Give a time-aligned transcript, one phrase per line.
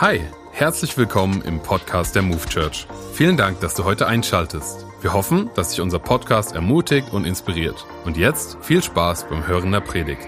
[0.00, 2.88] Hi, herzlich willkommen im Podcast der Move Church.
[3.12, 4.84] Vielen Dank, dass du heute einschaltest.
[5.00, 7.86] Wir hoffen, dass dich unser Podcast ermutigt und inspiriert.
[8.04, 10.26] Und jetzt viel Spaß beim Hören der Predigt.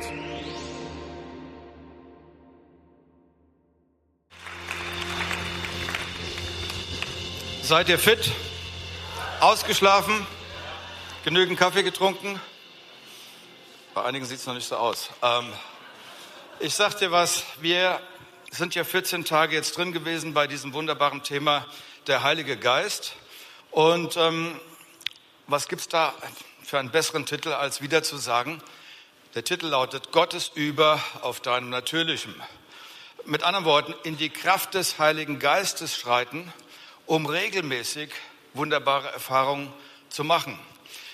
[7.63, 8.31] Seid ihr fit?
[9.41, 10.25] Ausgeschlafen?
[11.25, 12.41] Genügend Kaffee getrunken?
[13.95, 15.11] Bei einigen sieht es noch nicht so aus.
[15.23, 15.53] Ähm,
[16.61, 18.01] ich sag dir was, wir
[18.57, 21.67] sind ja 14 Tage jetzt drin gewesen bei diesem wunderbaren Thema
[22.07, 23.15] der Heilige Geist.
[23.71, 24.59] Und ähm,
[25.47, 26.15] was gibt's da
[26.63, 28.63] für einen besseren Titel, als wieder zu sagen?
[29.35, 32.35] Der Titel lautet Gottes über auf deinem Natürlichen.
[33.27, 36.51] Mit anderen Worten, in die Kraft des Heiligen Geistes schreiten,
[37.05, 38.11] um regelmäßig
[38.55, 39.71] wunderbare Erfahrungen
[40.09, 40.59] zu machen.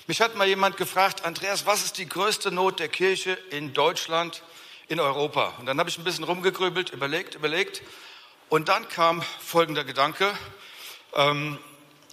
[0.06, 4.44] Mich hat mal jemand gefragt, Andreas, was ist die größte Not der Kirche in Deutschland
[4.92, 5.54] in Europa.
[5.58, 7.80] Und dann habe ich ein bisschen rumgegrübelt, überlegt, überlegt.
[8.50, 10.30] Und dann kam folgender Gedanke.
[11.14, 11.56] Ähm,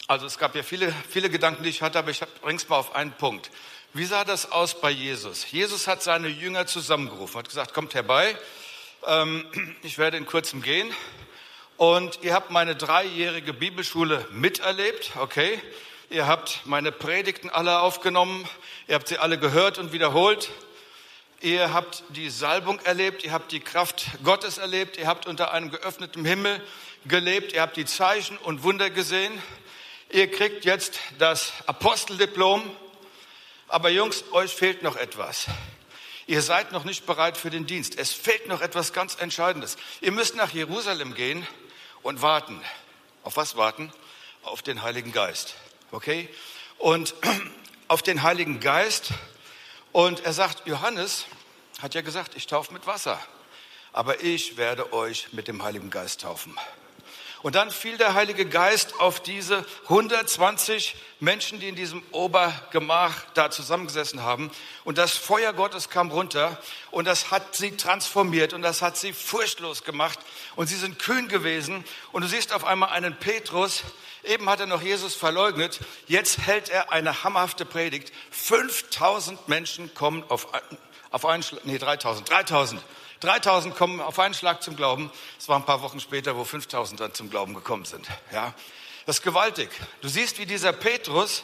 [0.08, 2.78] also es gab ja viele, viele Gedanken, die ich hatte, aber ich bringe es mal
[2.78, 3.52] auf einen Punkt.
[3.92, 5.52] Wie sah das aus bei Jesus?
[5.52, 8.38] Jesus hat seine Jünger zusammengerufen, hat gesagt, kommt herbei,
[9.06, 9.46] ähm,
[9.84, 10.90] ich werde in kurzem gehen.
[11.76, 15.62] Und ihr habt meine dreijährige Bibelschule miterlebt, okay?
[16.10, 18.48] Ihr habt meine Predigten alle aufgenommen,
[18.88, 20.50] ihr habt sie alle gehört und wiederholt.
[21.42, 25.72] Ihr habt die Salbung erlebt, ihr habt die Kraft Gottes erlebt, ihr habt unter einem
[25.72, 26.62] geöffneten Himmel
[27.06, 29.32] gelebt, ihr habt die Zeichen und Wunder gesehen.
[30.12, 32.70] Ihr kriegt jetzt das Aposteldiplom.
[33.70, 35.46] Aber Jungs, euch fehlt noch etwas.
[36.28, 37.98] Ihr seid noch nicht bereit für den Dienst.
[37.98, 39.78] Es fehlt noch etwas ganz Entscheidendes.
[40.02, 41.48] Ihr müsst nach Jerusalem gehen
[42.02, 42.62] und warten.
[43.24, 43.94] Auf was warten?
[44.44, 45.56] Auf den Heiligen Geist.
[45.92, 46.28] Okay?
[46.80, 47.16] Und
[47.88, 49.14] auf den Heiligen Geist
[49.92, 51.26] und er sagt, Johannes
[51.82, 53.20] hat ja gesagt, ich taufe mit Wasser,
[53.94, 56.58] aber ich werde euch mit dem Heiligen Geist taufen.
[57.42, 63.50] Und dann fiel der Heilige Geist auf diese 120 Menschen, die in diesem Obergemach da
[63.50, 64.52] zusammengesessen haben.
[64.84, 66.62] Und das Feuer Gottes kam runter
[66.92, 70.20] und das hat sie transformiert und das hat sie furchtlos gemacht.
[70.58, 71.86] Und sie sind kühn gewesen.
[72.12, 73.84] Und du siehst auf einmal einen Petrus,
[74.24, 75.80] Eben hat er noch Jesus verleugnet.
[76.08, 78.12] Jetzt hält er eine hammerhafte Predigt.
[78.32, 80.48] 5000 Menschen kommen auf,
[81.12, 82.82] auf einen Schlag, nee, 3000, 3000.
[83.22, 85.12] 3000 kommen auf einen Schlag zum Glauben.
[85.38, 88.08] Es war ein paar Wochen später, wo 5000 dann zum Glauben gekommen sind.
[88.32, 88.54] Ja,
[89.06, 89.70] das ist gewaltig.
[90.02, 91.44] Du siehst, wie dieser Petrus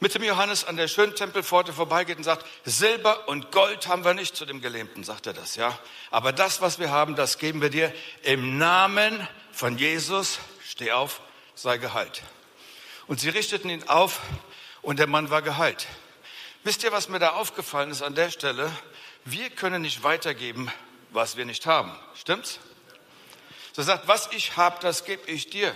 [0.00, 4.14] mit dem Johannes an der schönen Tempelpforte vorbeigeht und sagt, Silber und Gold haben wir
[4.14, 5.78] nicht zu dem Gelähmten, sagt er das, ja.
[6.10, 7.92] Aber das, was wir haben, das geben wir dir
[8.22, 10.38] im Namen von Jesus.
[10.66, 11.20] Steh auf
[11.60, 12.22] sei geheilt.
[13.06, 14.20] Und sie richteten ihn auf
[14.80, 15.86] und der Mann war geheilt.
[16.64, 18.72] Wisst ihr, was mir da aufgefallen ist an der Stelle?
[19.26, 20.72] Wir können nicht weitergeben,
[21.10, 21.94] was wir nicht haben.
[22.14, 22.60] Stimmt's?
[23.72, 25.74] So sagt, was ich habe, das gebe ich dir.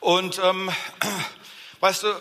[0.00, 0.70] Und ähm,
[1.80, 2.14] weißt du,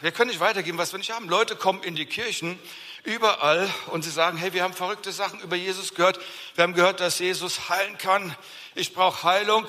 [0.00, 1.28] wir können nicht weitergeben, was wir nicht haben.
[1.28, 2.58] Leute kommen in die Kirchen
[3.04, 6.18] überall und sie sagen, hey, wir haben verrückte Sachen über Jesus gehört.
[6.56, 8.34] Wir haben gehört, dass Jesus heilen kann.
[8.74, 9.68] Ich brauche Heilung.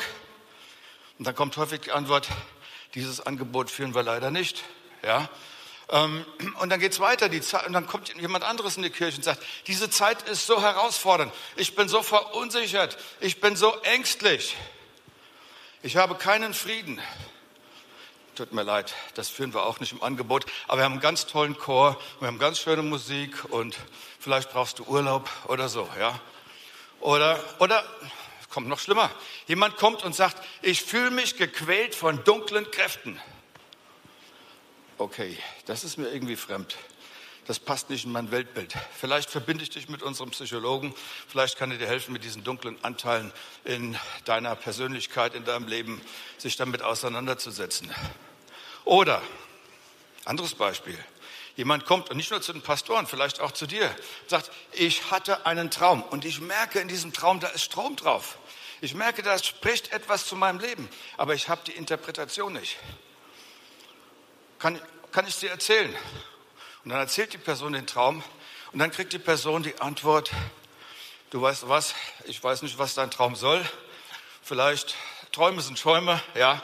[1.18, 2.28] Und dann kommt häufig die Antwort,
[2.96, 4.64] dieses Angebot führen wir leider nicht.
[5.04, 5.30] Ja?
[5.90, 6.26] Ähm,
[6.60, 9.24] und dann geht's weiter, die Zeit, und dann kommt jemand anderes in die Kirche und
[9.24, 14.56] sagt, diese Zeit ist so herausfordernd, ich bin so verunsichert, ich bin so ängstlich,
[15.84, 17.00] ich habe keinen Frieden.
[18.36, 21.26] Tut mir leid, das führen wir auch nicht im Angebot, aber wir haben einen ganz
[21.26, 23.78] tollen Chor, wir haben ganz schöne Musik und
[24.20, 26.20] vielleicht brauchst du Urlaub oder so, ja.
[27.00, 27.86] Oder, oder
[28.56, 29.12] kommt noch schlimmer.
[29.48, 33.20] Jemand kommt und sagt, ich fühle mich gequält von dunklen Kräften.
[34.98, 36.78] Okay, das ist mir irgendwie fremd.
[37.48, 38.74] Das passt nicht in mein Weltbild.
[38.98, 40.96] Vielleicht verbinde ich dich mit unserem Psychologen.
[41.28, 43.34] Vielleicht kann er dir helfen, mit diesen dunklen Anteilen
[43.66, 46.02] in deiner Persönlichkeit, in deinem Leben,
[46.38, 47.94] sich damit auseinanderzusetzen.
[48.86, 49.22] Oder,
[50.24, 50.98] anderes Beispiel.
[51.58, 53.94] Jemand kommt und nicht nur zu den Pastoren, vielleicht auch zu dir,
[54.28, 58.38] sagt, ich hatte einen Traum und ich merke in diesem Traum, da ist Strom drauf.
[58.82, 62.78] Ich merke, da spricht etwas zu meinem Leben, aber ich habe die Interpretation nicht.
[64.60, 65.94] Kann, kann ich dir erzählen?
[66.84, 68.24] Und dann erzählt die Person den Traum
[68.72, 70.32] und dann kriegt die Person die Antwort,
[71.30, 71.96] du weißt was,
[72.26, 73.64] ich weiß nicht, was dein Traum soll.
[74.44, 74.96] Vielleicht
[75.32, 76.62] Träume sind Schäume, ja.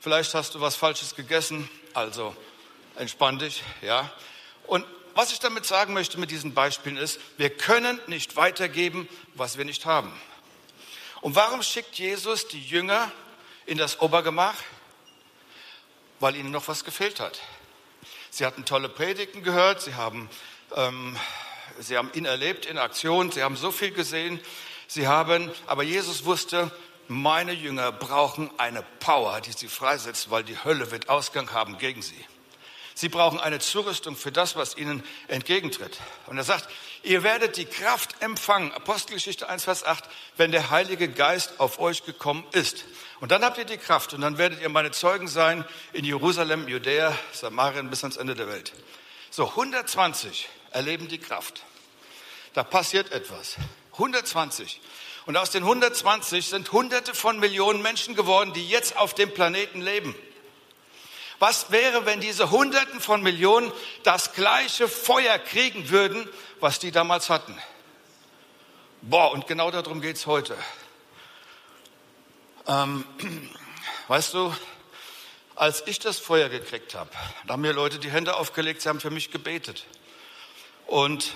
[0.00, 2.34] Vielleicht hast du was Falsches gegessen, also
[2.96, 4.10] entspann dich, ja.
[4.66, 9.58] Und was ich damit sagen möchte mit diesen Beispielen ist, wir können nicht weitergeben, was
[9.58, 10.12] wir nicht haben.
[11.20, 13.10] Und warum schickt Jesus die Jünger
[13.66, 14.54] in das Obergemach?
[16.20, 17.40] Weil ihnen noch was gefehlt hat.
[18.30, 20.28] Sie hatten tolle Predigten gehört, sie haben,
[20.74, 21.16] ähm,
[21.78, 24.40] sie haben ihn erlebt in Aktion, sie haben so viel gesehen,
[24.86, 26.70] sie haben, aber Jesus wusste,
[27.08, 32.02] meine Jünger brauchen eine Power, die sie freisetzt, weil die Hölle wird Ausgang haben gegen
[32.02, 32.24] sie.
[32.98, 36.00] Sie brauchen eine Zurüstung für das, was ihnen entgegentritt.
[36.26, 36.68] Und er sagt,
[37.04, 40.02] ihr werdet die Kraft empfangen, Apostelgeschichte 1, Vers 8,
[40.36, 42.86] wenn der Heilige Geist auf euch gekommen ist.
[43.20, 46.66] Und dann habt ihr die Kraft und dann werdet ihr meine Zeugen sein in Jerusalem,
[46.66, 48.72] Judäa, Samarien bis ans Ende der Welt.
[49.30, 51.62] So, 120 erleben die Kraft.
[52.52, 53.58] Da passiert etwas.
[53.92, 54.80] 120.
[55.24, 59.82] Und aus den 120 sind Hunderte von Millionen Menschen geworden, die jetzt auf dem Planeten
[59.82, 60.16] leben.
[61.38, 66.28] Was wäre, wenn diese Hunderten von Millionen das gleiche Feuer kriegen würden,
[66.60, 67.56] was die damals hatten?
[69.02, 70.56] Boah, und genau darum geht es heute.
[72.66, 73.04] Ähm,
[74.08, 74.52] weißt du,
[75.54, 77.10] als ich das Feuer gekriegt habe,
[77.46, 79.86] da haben mir Leute die Hände aufgelegt, sie haben für mich gebetet.
[80.86, 81.32] Und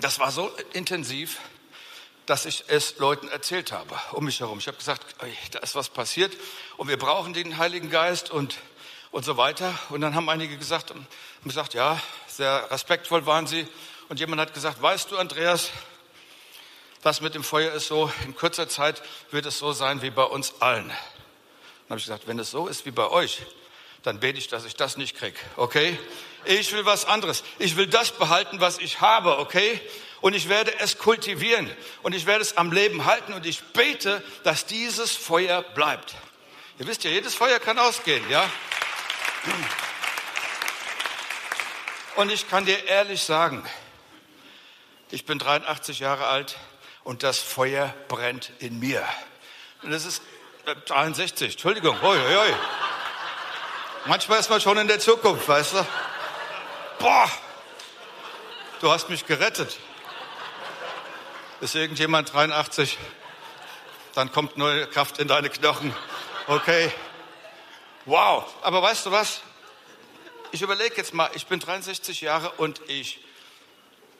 [0.00, 1.38] das war so intensiv,
[2.26, 4.58] dass ich es Leuten erzählt habe, um mich herum.
[4.58, 5.16] Ich habe gesagt,
[5.52, 6.34] da ist was passiert
[6.78, 8.56] und wir brauchen den Heiligen Geist und
[9.14, 9.72] und so weiter.
[9.90, 11.06] Und dann haben einige gesagt, haben
[11.44, 13.64] gesagt, ja, sehr respektvoll waren sie.
[14.08, 15.70] Und jemand hat gesagt, weißt du, Andreas,
[17.04, 19.00] was mit dem Feuer ist so, in kurzer Zeit
[19.30, 20.88] wird es so sein wie bei uns allen.
[20.88, 23.42] Dann habe ich gesagt, wenn es so ist wie bei euch,
[24.02, 25.96] dann bete ich, dass ich das nicht kriege, okay?
[26.44, 27.44] Ich will was anderes.
[27.60, 29.80] Ich will das behalten, was ich habe, okay?
[30.22, 31.70] Und ich werde es kultivieren
[32.02, 36.16] und ich werde es am Leben halten und ich bete, dass dieses Feuer bleibt.
[36.80, 38.50] Ihr wisst ja, jedes Feuer kann ausgehen, ja?
[42.16, 43.64] Und ich kann dir ehrlich sagen,
[45.10, 46.56] ich bin 83 Jahre alt
[47.02, 49.06] und das Feuer brennt in mir.
[49.82, 50.22] Und das ist
[50.86, 52.00] 63, äh, Entschuldigung.
[52.00, 52.54] Hoi, hoi, hoi.
[54.06, 55.86] Manchmal ist man schon in der Zukunft, weißt du?
[56.98, 57.30] Boah,
[58.80, 59.78] du hast mich gerettet.
[61.60, 62.98] Ist irgendjemand 83?
[64.14, 65.94] Dann kommt neue Kraft in deine Knochen.
[66.46, 66.92] Okay.
[68.06, 69.40] Wow, aber weißt du was?
[70.52, 73.18] Ich überlege jetzt mal, ich bin 63 Jahre und ich,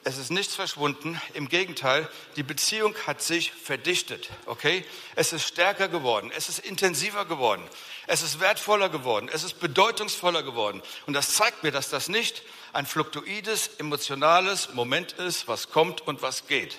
[0.03, 1.21] es ist nichts verschwunden.
[1.35, 4.83] Im Gegenteil, die Beziehung hat sich verdichtet, okay?
[5.15, 7.61] Es ist stärker geworden, es ist intensiver geworden,
[8.07, 10.81] es ist wertvoller geworden, es ist bedeutungsvoller geworden.
[11.05, 12.41] Und das zeigt mir, dass das nicht
[12.73, 16.75] ein fluktuides, emotionales Moment ist, was kommt und was geht.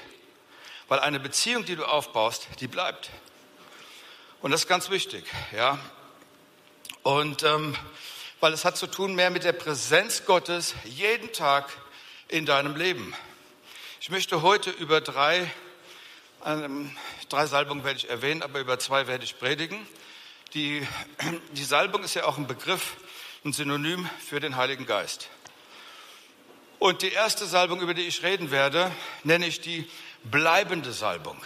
[0.88, 3.10] Weil eine Beziehung, die du aufbaust, die bleibt.
[4.42, 5.24] Und das ist ganz wichtig,
[5.56, 5.78] ja.
[7.06, 7.76] Und ähm,
[8.40, 11.70] weil es hat zu tun mehr mit der Präsenz Gottes jeden Tag
[12.26, 13.14] in deinem Leben.
[14.00, 15.48] Ich möchte heute über drei,
[16.44, 16.90] ähm,
[17.28, 19.86] drei Salbungen werde ich erwähnen, aber über zwei werde ich predigen.
[20.54, 20.84] Die,
[21.52, 22.96] die Salbung ist ja auch ein Begriff,
[23.44, 25.28] ein Synonym für den Heiligen Geist.
[26.80, 28.90] Und die erste Salbung, über die ich reden werde,
[29.22, 29.88] nenne ich die
[30.24, 31.40] bleibende Salbung.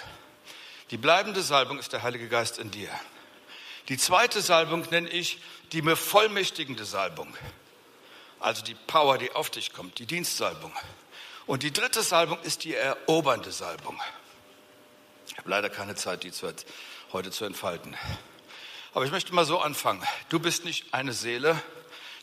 [0.90, 2.88] Die bleibende Salbung ist der Heilige Geist in dir.
[3.88, 5.40] Die zweite Salbung nenne ich
[5.72, 7.34] die bevollmächtigende Salbung.
[8.38, 10.72] Also die Power, die auf dich kommt, die Dienstsalbung.
[11.46, 14.00] Und die dritte Salbung ist die erobernde Salbung.
[15.28, 16.52] Ich habe leider keine Zeit, die zu,
[17.12, 17.96] heute zu entfalten.
[18.92, 20.02] Aber ich möchte mal so anfangen.
[20.28, 21.60] Du bist nicht eine Seele,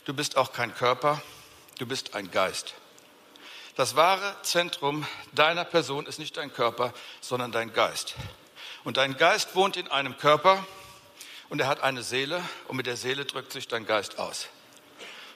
[0.04, 1.22] du bist auch kein Körper,
[1.78, 2.74] du bist ein Geist.
[3.76, 8.16] Das wahre Zentrum deiner Person ist nicht dein Körper, sondern dein Geist.
[8.82, 10.66] Und dein Geist wohnt in einem Körper,
[11.48, 14.48] und er hat eine Seele und mit der Seele drückt sich dein Geist aus.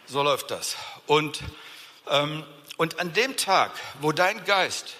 [0.06, 0.76] So läuft das.
[1.06, 1.40] Und,
[2.08, 2.44] ähm,
[2.76, 4.94] und an dem Tag, wo dein Geist,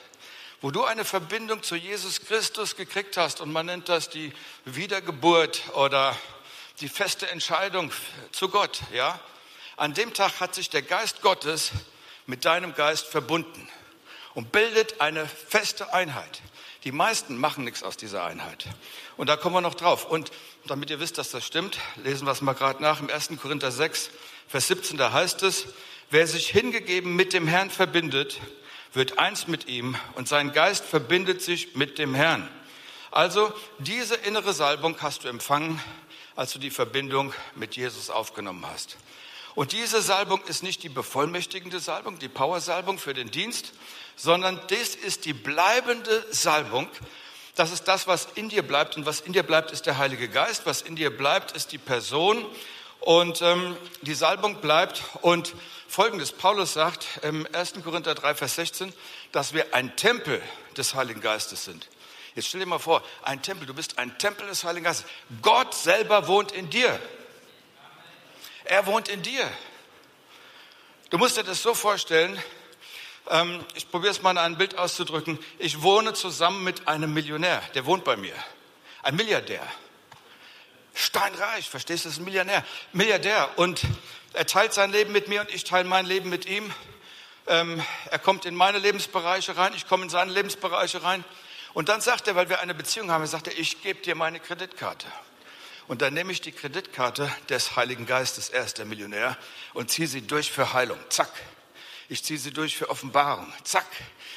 [0.61, 4.33] wo du eine Verbindung zu Jesus Christus gekriegt hast, und man nennt das die
[4.65, 6.17] Wiedergeburt oder
[6.81, 7.93] die feste Entscheidung
[8.31, 9.19] zu Gott, ja,
[9.77, 11.73] an dem Tag hat sich der Geist Gottes
[12.27, 13.69] mit deinem Geist verbunden
[14.35, 16.41] und bildet eine feste Einheit.
[16.85, 18.67] Die meisten machen nichts aus dieser Einheit.
[19.17, 20.05] Und da kommen wir noch drauf.
[20.05, 20.33] Und
[20.67, 23.01] damit ihr wisst, dass das stimmt, lesen wir es mal gerade nach.
[23.01, 23.31] Im 1.
[23.41, 24.11] Korinther 6,
[24.49, 25.67] Vers 17, da heißt es,
[26.11, 28.41] wer sich hingegeben mit dem Herrn verbindet,
[28.93, 32.49] wird eins mit ihm und sein Geist verbindet sich mit dem Herrn.
[33.11, 35.81] Also diese innere Salbung hast du empfangen,
[36.37, 38.97] als du die Verbindung mit Jesus aufgenommen hast.
[39.55, 43.73] Und diese Salbung ist nicht die bevollmächtigende Salbung, die Power-Salbung für den Dienst,
[44.17, 46.89] sondern das ist die bleibende Salbung.
[47.55, 48.97] Das ist das, was in dir bleibt.
[48.97, 50.65] Und was in dir bleibt, ist der Heilige Geist.
[50.65, 52.45] Was in dir bleibt, ist die Person.
[53.01, 55.03] Und ähm, die Salbung bleibt.
[55.21, 55.55] Und
[55.89, 57.75] folgendes: Paulus sagt im 1.
[57.85, 58.93] Korinther 3, Vers 16,
[59.33, 60.43] dass wir ein Tempel
[60.77, 61.89] des Heiligen Geistes sind.
[62.35, 65.07] Jetzt stell dir mal vor, ein Tempel, du bist ein Tempel des Heiligen Geistes.
[65.43, 66.99] Gott selber wohnt in dir.
[68.65, 69.47] Er wohnt in dir.
[71.11, 72.43] Du musst dir das so vorstellen,
[73.31, 75.39] ähm, ich probiere es mal in einem Bild auszudrücken.
[75.59, 78.35] Ich wohne zusammen mit einem Millionär, der wohnt bei mir.
[79.03, 79.67] Ein Milliardär.
[80.95, 82.65] Steinreich, verstehst du, das ist ein Millionär.
[82.93, 83.49] Milliardär.
[83.57, 83.83] Und
[84.33, 86.73] er teilt sein Leben mit mir und ich teile mein Leben mit ihm.
[87.47, 91.25] Ähm, er kommt in meine Lebensbereiche rein, ich komme in seine Lebensbereiche rein.
[91.75, 94.41] Und dann sagt er, weil wir eine Beziehung haben, sagt er, ich gebe dir meine
[94.41, 95.07] Kreditkarte.
[95.89, 99.37] Und dann nehme ich die Kreditkarte des Heiligen Geistes, er ist der Millionär,
[99.75, 100.99] und ziehe sie durch für Heilung.
[101.09, 101.31] Zack.
[102.09, 103.53] Ich ziehe sie durch für Offenbarung.
[103.65, 103.87] Zack.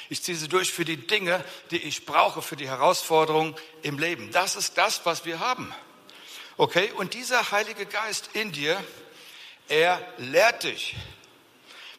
[0.08, 4.30] Ich ziehe sie durch für die Dinge, die ich brauche, für die Herausforderungen im Leben.
[4.30, 5.74] Das ist das, was wir haben.
[6.56, 6.92] Okay?
[6.96, 8.82] Und dieser Heilige Geist in dir,
[9.68, 10.96] er lehrt dich.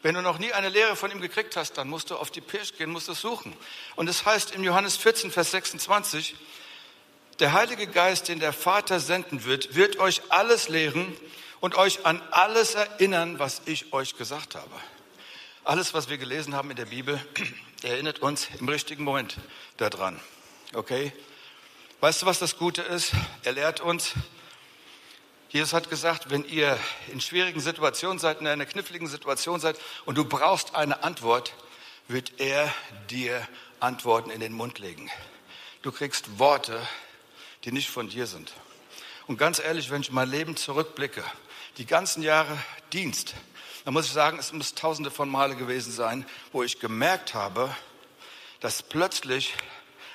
[0.01, 2.41] Wenn du noch nie eine Lehre von ihm gekriegt hast, dann musst du auf die
[2.41, 3.55] Pirsch gehen, musst es suchen.
[3.95, 6.36] Und es heißt in Johannes 14, Vers 26,
[7.39, 11.15] der Heilige Geist, den der Vater senden wird, wird euch alles lehren
[11.59, 14.75] und euch an alles erinnern, was ich euch gesagt habe.
[15.67, 17.19] Alles, was wir gelesen haben in der Bibel,
[17.83, 19.36] erinnert uns im richtigen Moment
[19.75, 20.17] daran.
[20.74, 21.12] Okay?
[22.00, 23.12] Weißt du, was das Gute ist?
[23.43, 24.13] Er lehrt uns,
[25.50, 26.79] Jesus hat gesagt, wenn ihr
[27.12, 31.53] in schwierigen Situationen seid, in einer kniffligen Situation seid und du brauchst eine Antwort,
[32.07, 32.74] wird er
[33.09, 33.45] dir
[33.81, 35.12] Antworten in den Mund legen.
[35.81, 36.79] Du kriegst Worte,
[37.65, 38.53] die nicht von dir sind.
[39.27, 41.25] Und ganz ehrlich, wenn ich mein Leben zurückblicke,
[41.75, 42.57] die ganzen Jahre
[42.93, 43.33] Dienst,
[43.88, 47.74] dann muss ich sagen, es muss tausende von Male gewesen sein, wo ich gemerkt habe,
[48.60, 49.53] dass plötzlich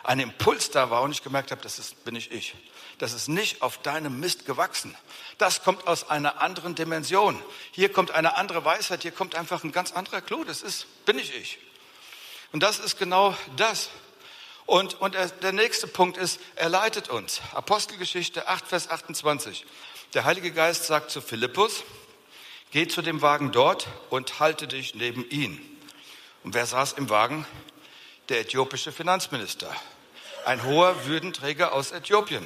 [0.05, 2.55] ein Impuls da war und ich gemerkt habe, das ist, bin ich ich
[2.99, 4.95] das ist nicht auf deinem Mist gewachsen.
[5.39, 7.43] Das kommt aus einer anderen Dimension.
[7.71, 10.45] Hier kommt eine andere Weisheit, hier kommt einfach ein ganz anderer Clou.
[10.45, 11.59] Das ist, bin ich ich.
[12.53, 13.89] Und das ist genau das.
[14.67, 17.41] Und, und er, der nächste Punkt ist, er leitet uns.
[17.55, 19.65] Apostelgeschichte 8, Vers 28.
[20.13, 21.85] Der Heilige Geist sagt zu Philippus,
[22.73, 25.61] geh zu dem Wagen dort und halte dich neben ihn.
[26.43, 27.47] Und wer saß im Wagen?
[28.29, 29.75] Der äthiopische Finanzminister.
[30.45, 32.45] Ein hoher Würdenträger aus Äthiopien.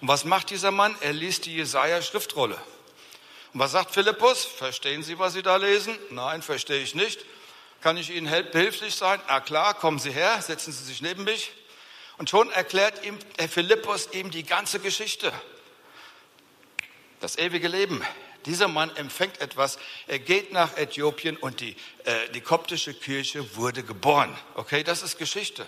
[0.00, 0.94] Und was macht dieser Mann?
[1.00, 2.60] Er liest die Jesaja-Schriftrolle.
[3.54, 4.44] Und was sagt Philippus?
[4.44, 5.96] Verstehen Sie, was Sie da lesen?
[6.10, 7.24] Nein, verstehe ich nicht.
[7.80, 9.20] Kann ich Ihnen behilflich sein?
[9.28, 11.52] Na klar, kommen Sie her, setzen Sie sich neben mich.
[12.18, 15.32] Und schon erklärt ihm der Philippus ihm die ganze Geschichte.
[17.20, 18.02] Das ewige Leben.
[18.46, 19.78] Dieser Mann empfängt etwas.
[20.06, 24.36] Er geht nach Äthiopien und die, äh, die koptische Kirche wurde geboren.
[24.54, 25.66] Okay, das ist Geschichte.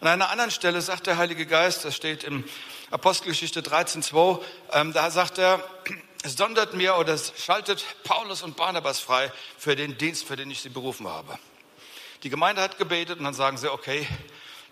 [0.00, 2.44] An einer anderen Stelle sagt der Heilige Geist, das steht im
[2.90, 4.42] Apostelgeschichte 13,2,
[4.72, 5.66] ähm, da sagt er,
[6.24, 10.68] sondert mir oder schaltet Paulus und Barnabas frei für den Dienst, für den ich sie
[10.68, 11.38] berufen habe.
[12.22, 14.06] Die Gemeinde hat gebetet und dann sagen sie, okay,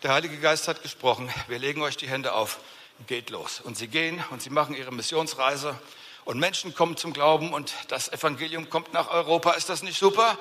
[0.03, 2.59] der Heilige Geist hat gesprochen, wir legen euch die Hände auf,
[3.07, 3.61] geht los.
[3.61, 5.79] Und sie gehen und sie machen ihre Missionsreise
[6.25, 9.53] und Menschen kommen zum Glauben und das Evangelium kommt nach Europa.
[9.53, 10.39] Ist das nicht super?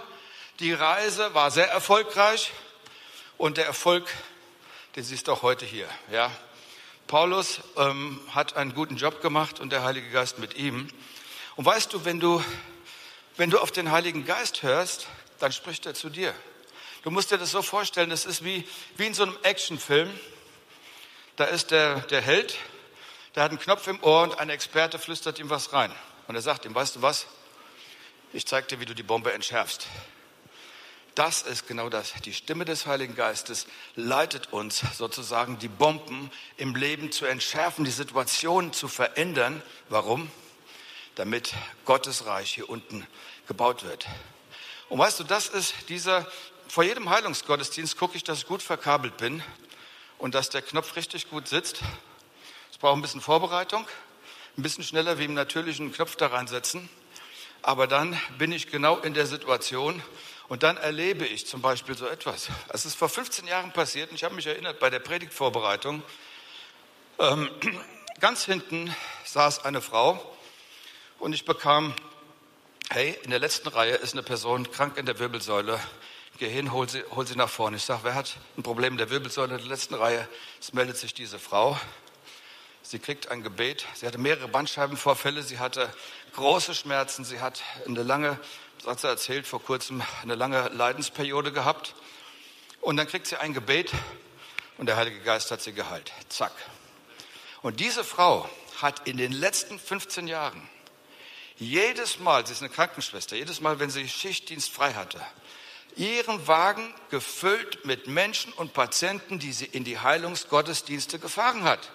[0.59, 2.51] Die Reise war sehr erfolgreich
[3.37, 4.07] und der Erfolg
[4.95, 5.87] den siehst du auch heute hier.
[6.11, 6.31] Ja?
[7.07, 10.89] Paulus ähm, hat einen guten Job gemacht und der Heilige Geist mit ihm.
[11.55, 12.43] Und weißt du, wenn du,
[13.37, 15.07] wenn du auf den Heiligen Geist hörst,
[15.39, 16.33] dann spricht er zu dir.
[17.03, 20.09] Du musst dir das so vorstellen, das ist wie, wie in so einem Actionfilm.
[21.37, 22.57] Da ist der, der Held,
[23.35, 25.91] der hat einen Knopf im Ohr und ein Experte flüstert ihm was rein.
[26.27, 27.27] Und er sagt ihm, weißt du was?
[28.33, 29.87] Ich zeig dir, wie du die Bombe entschärfst.
[31.15, 32.13] Das ist genau das.
[32.23, 37.91] Die Stimme des Heiligen Geistes leitet uns sozusagen, die Bomben im Leben zu entschärfen, die
[37.91, 39.61] Situation zu verändern.
[39.89, 40.31] Warum?
[41.15, 43.05] Damit Gottes Reich hier unten
[43.47, 44.07] gebaut wird.
[44.87, 46.25] Und weißt du, das ist dieser,
[46.69, 49.43] vor jedem Heilungsgottesdienst gucke ich, dass ich gut verkabelt bin
[50.17, 51.81] und dass der Knopf richtig gut sitzt.
[52.81, 53.87] Braucht ein bisschen Vorbereitung,
[54.57, 56.89] ein bisschen schneller wie im natürlichen Knopf da reinsetzen.
[57.61, 60.01] Aber dann bin ich genau in der Situation,
[60.51, 62.49] und dann erlebe ich zum Beispiel so etwas.
[62.67, 66.03] Es ist vor 15 Jahren passiert und ich habe mich erinnert bei der Predigtvorbereitung.
[67.19, 67.49] Ähm,
[68.19, 70.19] ganz hinten saß eine Frau
[71.19, 71.93] und ich bekam,
[72.89, 75.79] hey, in der letzten Reihe ist eine Person krank in der Wirbelsäule.
[76.37, 77.77] Geh hin, hol sie, hol sie nach vorne.
[77.77, 80.27] Ich sage, wer hat ein Problem in der Wirbelsäule in der letzten Reihe?
[80.59, 81.79] Es meldet sich diese Frau.
[82.91, 83.85] Sie kriegt ein Gebet.
[83.95, 85.43] Sie hatte mehrere Bandscheibenvorfälle.
[85.43, 85.91] Sie hatte
[86.33, 87.23] große Schmerzen.
[87.23, 88.37] Sie hat eine lange
[88.83, 91.93] das hat sie erzählt, vor kurzem eine lange Leidensperiode gehabt.
[92.79, 93.91] Und dann kriegt sie ein Gebet
[94.79, 96.11] und der Heilige Geist hat sie geheilt.
[96.29, 96.53] Zack.
[97.61, 98.49] Und diese Frau
[98.81, 100.67] hat in den letzten 15 Jahren
[101.57, 105.21] jedes Mal, sie ist eine Krankenschwester, jedes Mal, wenn sie Schichtdienst frei hatte,
[105.95, 111.91] ihren Wagen gefüllt mit Menschen und Patienten, die sie in die Heilungsgottesdienste gefahren hat.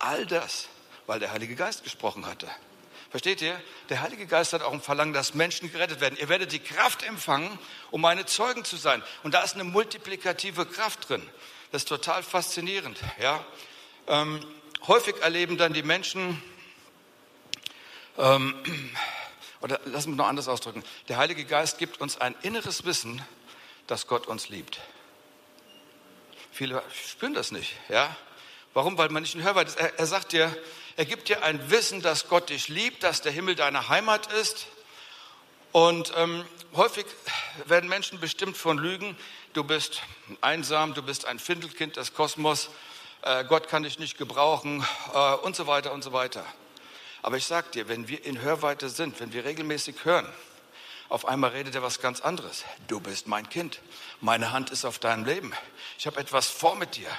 [0.00, 0.68] All das,
[1.06, 2.48] weil der Heilige Geist gesprochen hatte.
[3.10, 3.60] Versteht ihr?
[3.88, 6.16] Der Heilige Geist hat auch ein Verlangen, dass Menschen gerettet werden.
[6.18, 7.58] Ihr werdet die Kraft empfangen,
[7.90, 9.02] um meine Zeugen zu sein.
[9.24, 11.28] Und da ist eine multiplikative Kraft drin.
[11.72, 12.98] Das ist total faszinierend.
[13.20, 13.44] Ja?
[14.06, 14.40] Ähm,
[14.86, 16.40] häufig erleben dann die Menschen,
[18.16, 18.54] ähm,
[19.60, 23.20] oder lass mich noch anders ausdrücken, der Heilige Geist gibt uns ein inneres Wissen,
[23.86, 24.80] dass Gott uns liebt.
[26.52, 28.16] Viele spüren das nicht, ja.
[28.72, 28.96] Warum?
[28.98, 29.80] Weil man nicht in Hörweite ist.
[29.80, 30.56] Er, er sagt dir,
[30.96, 34.66] er gibt dir ein Wissen, dass Gott dich liebt, dass der Himmel deine Heimat ist.
[35.72, 37.06] Und ähm, häufig
[37.66, 39.16] werden Menschen bestimmt von Lügen.
[39.52, 40.02] Du bist
[40.40, 42.70] einsam, du bist ein Findelkind des Kosmos,
[43.22, 46.44] äh, Gott kann dich nicht gebrauchen äh, und so weiter und so weiter.
[47.22, 50.26] Aber ich sag dir, wenn wir in Hörweite sind, wenn wir regelmäßig hören,
[51.08, 52.64] auf einmal redet er was ganz anderes.
[52.86, 53.80] Du bist mein Kind.
[54.20, 55.52] Meine Hand ist auf deinem Leben.
[55.98, 57.10] Ich habe etwas vor mit dir.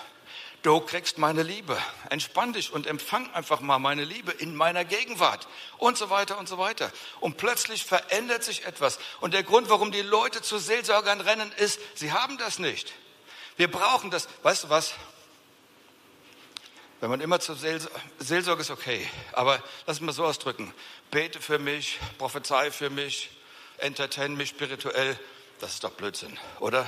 [0.63, 1.75] Du kriegst meine Liebe.
[2.09, 5.47] Entspann dich und empfang einfach mal meine Liebe in meiner Gegenwart
[5.79, 6.91] und so weiter und so weiter.
[7.19, 8.99] Und plötzlich verändert sich etwas.
[9.21, 12.93] Und der Grund, warum die Leute zu Seelsorgern rennen, ist, sie haben das nicht.
[13.57, 14.27] Wir brauchen das.
[14.43, 14.93] Weißt du was?
[16.99, 17.57] Wenn man immer zur
[18.19, 19.09] Seelsorge ist, okay.
[19.31, 20.71] Aber lass mich mal so ausdrücken.
[21.09, 23.31] Bete für mich, prophezei für mich,
[23.77, 25.19] entertain mich spirituell,
[25.59, 26.87] das ist doch Blödsinn, oder?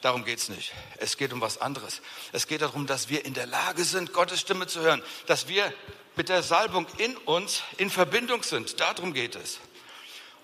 [0.00, 0.72] Darum geht es nicht.
[0.96, 2.00] Es geht um was anderes.
[2.32, 5.72] Es geht darum, dass wir in der Lage sind, Gottes Stimme zu hören, dass wir
[6.16, 8.80] mit der Salbung in uns in Verbindung sind.
[8.80, 9.58] Darum geht es.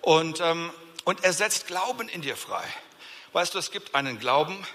[0.03, 0.71] Und, ähm,
[1.05, 2.65] und er setzt Glauben in dir frei.
[3.33, 4.67] Weißt du, es gibt einen Glauben,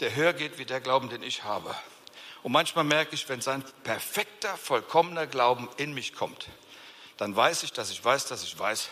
[0.00, 1.74] der höher geht wie der Glauben, den ich habe.
[2.42, 6.48] Und manchmal merke ich, wenn sein perfekter, vollkommener Glauben in mich kommt,
[7.18, 8.88] dann weiß ich, dass ich weiß, dass ich weiß,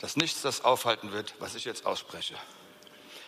[0.00, 2.34] dass nichts das aufhalten wird, was ich jetzt ausspreche.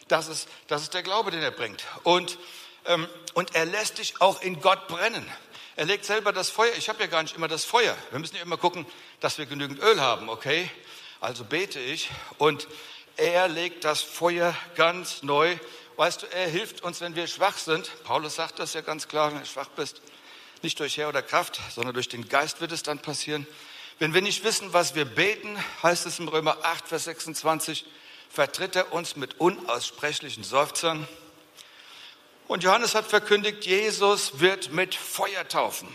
[0.08, 1.84] Das ist, das ist der Glaube, den er bringt.
[2.02, 2.38] Und,
[2.86, 5.26] ähm, und er lässt dich auch in Gott brennen.
[5.76, 6.72] Er legt selber das Feuer.
[6.76, 7.96] Ich habe ja gar nicht immer das Feuer.
[8.10, 8.86] Wir müssen ja immer gucken,
[9.20, 10.70] dass wir genügend Öl haben, okay?
[11.20, 12.68] Also bete ich und
[13.16, 15.56] er legt das Feuer ganz neu.
[15.96, 17.90] Weißt du, er hilft uns, wenn wir schwach sind.
[18.04, 20.02] Paulus sagt das ja ganz klar, wenn du schwach bist.
[20.62, 23.46] Nicht durch Herr oder Kraft, sondern durch den Geist wird es dann passieren.
[23.98, 27.86] Wenn wir nicht wissen, was wir beten, heißt es im Römer 8, Vers 26,
[28.36, 31.08] vertritt er uns mit unaussprechlichen Seufzern.
[32.46, 35.88] Und Johannes hat verkündigt, Jesus wird mit Feuer taufen.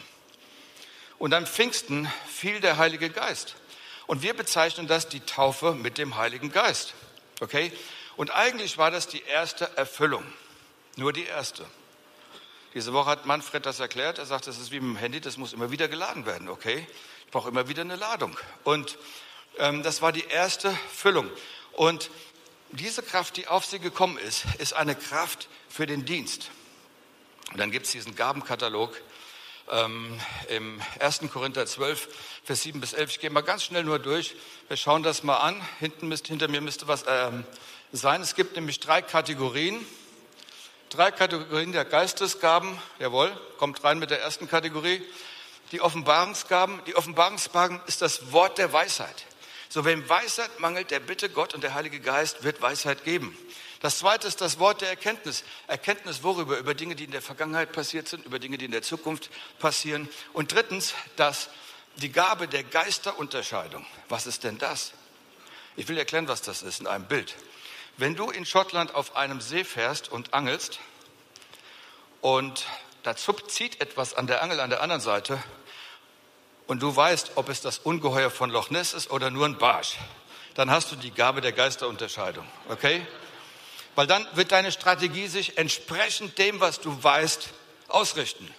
[1.20, 3.54] Und am Pfingsten fiel der Heilige Geist.
[4.08, 6.96] Und wir bezeichnen das die Taufe mit dem Heiligen Geist.
[7.42, 7.72] Okay?
[8.18, 10.24] Und eigentlich war das die erste Erfüllung.
[10.96, 11.64] Nur die erste.
[12.74, 14.18] Diese Woche hat Manfred das erklärt.
[14.18, 16.50] Er sagt, das ist wie mit dem Handy, das muss immer wieder geladen werden.
[16.50, 16.88] Okay?
[17.24, 18.36] Ich brauche immer wieder eine Ladung.
[18.64, 18.98] Und
[19.60, 21.30] ähm, das war die erste Füllung.
[21.74, 22.10] Und
[22.72, 26.52] diese Kraft, die auf sie gekommen ist, ist eine Kraft für den Dienst.
[27.52, 29.00] Und dann gibt es diesen Gabenkatalog
[29.70, 31.22] ähm, im 1.
[31.32, 32.08] Korinther 12,
[32.44, 33.12] Vers 7 bis 11.
[33.12, 34.36] Ich gehe mal ganz schnell nur durch.
[34.68, 35.62] Wir schauen das mal an.
[35.80, 37.46] Hinten müsst, hinter mir müsste was ähm,
[37.92, 38.22] sein.
[38.22, 39.86] Es gibt nämlich drei Kategorien.
[40.90, 42.78] Drei Kategorien der Geistesgaben.
[43.00, 45.02] Jawohl, kommt rein mit der ersten Kategorie.
[45.72, 46.82] Die Offenbarungsgaben.
[46.86, 49.26] Die Offenbarungsgaben ist das Wort der Weisheit.
[49.74, 53.38] So, wem Weisheit mangelt, der bitte Gott und der Heilige Geist wird Weisheit geben.
[53.80, 55.46] Das zweite ist das Wort der Erkenntnis.
[55.68, 56.58] Erkenntnis worüber?
[56.58, 59.30] Über Dinge, die in der Vergangenheit passiert sind, über Dinge, die in der Zukunft
[59.60, 60.10] passieren.
[60.34, 61.48] Und drittens, das,
[61.96, 63.86] die Gabe der Geisterunterscheidung.
[64.10, 64.92] Was ist denn das?
[65.78, 67.38] Ich will erklären, was das ist in einem Bild.
[67.96, 70.82] Wenn du in Schottland auf einem See fährst und angelst
[72.20, 72.66] und
[73.04, 75.42] da zieht etwas an der Angel an der anderen Seite
[76.68, 79.98] und du weißt, ob es das Ungeheuer von Loch Ness ist oder nur ein Barsch,
[80.56, 82.46] dann hast du die Gabe der Geisterunterscheidung.
[82.70, 83.06] Okay?
[83.96, 87.50] Weil dann wird deine Strategie sich entsprechend dem, was du weißt,
[87.88, 88.50] ausrichten.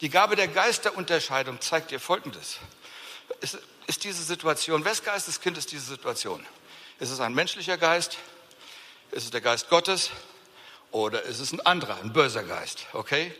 [0.00, 2.58] Die Gabe der Geisterunterscheidung zeigt dir Folgendes.
[3.40, 6.44] Ist, ist diese Situation, wes Geisteskind ist diese Situation?
[6.98, 8.18] Ist es ein menschlicher Geist?
[9.10, 10.10] Ist es der Geist Gottes?
[10.90, 12.86] Oder ist es ein anderer, ein böser Geist?
[12.92, 13.34] Okay?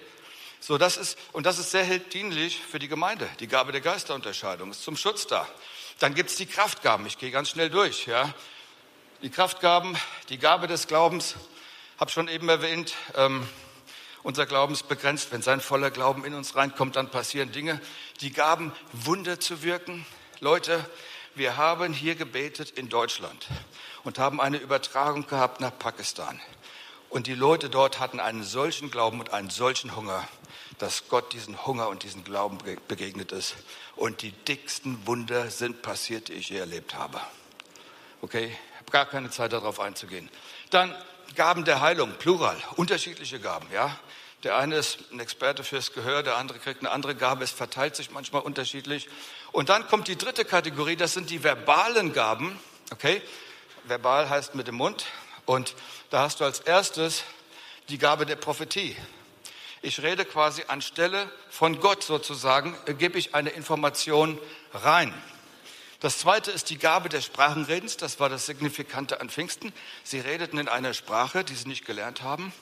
[0.62, 3.26] So, das ist, und das ist sehr dienlich für die Gemeinde.
[3.40, 5.48] Die Gabe der Geisterunterscheidung ist zum Schutz da.
[5.98, 7.06] Dann gibt es die Kraftgaben.
[7.06, 8.06] Ich gehe ganz schnell durch.
[8.06, 8.34] Ja.
[9.22, 9.96] Die Kraftgaben,
[10.28, 11.34] die Gabe des Glaubens,
[11.98, 12.94] habe schon eben erwähnt.
[13.14, 13.48] Ähm,
[14.22, 15.32] unser Glauben ist begrenzt.
[15.32, 17.80] Wenn sein voller Glauben in uns reinkommt, dann passieren Dinge.
[18.20, 20.04] Die Gaben, Wunder zu wirken.
[20.40, 20.84] Leute,
[21.34, 23.46] wir haben hier gebetet in Deutschland
[24.04, 26.38] und haben eine Übertragung gehabt nach Pakistan.
[27.10, 30.26] Und die Leute dort hatten einen solchen Glauben und einen solchen Hunger
[30.80, 33.54] dass Gott diesen Hunger und diesen Glauben begegnet ist.
[33.96, 37.20] Und die dicksten Wunder sind passiert, die ich je erlebt habe.
[38.22, 40.30] Okay, ich habe gar keine Zeit darauf einzugehen.
[40.70, 40.94] Dann
[41.36, 43.96] Gaben der Heilung, Plural, unterschiedliche Gaben, ja.
[44.42, 47.44] Der eine ist ein Experte fürs Gehör, der andere kriegt eine andere Gabe.
[47.44, 49.08] Es verteilt sich manchmal unterschiedlich.
[49.52, 52.58] Und dann kommt die dritte Kategorie, das sind die verbalen Gaben.
[52.90, 53.20] Okay,
[53.84, 55.04] verbal heißt mit dem Mund.
[55.44, 55.74] Und
[56.10, 57.24] da hast du als erstes
[57.88, 58.96] die Gabe der Prophetie.
[59.82, 64.38] Ich rede quasi anstelle von Gott sozusagen, äh, gebe ich eine Information
[64.74, 65.14] rein.
[66.00, 67.96] Das zweite ist die Gabe des Sprachenredens.
[67.96, 69.72] Das war das Signifikante an Pfingsten.
[70.02, 72.52] Sie redeten in einer Sprache, die sie nicht gelernt haben.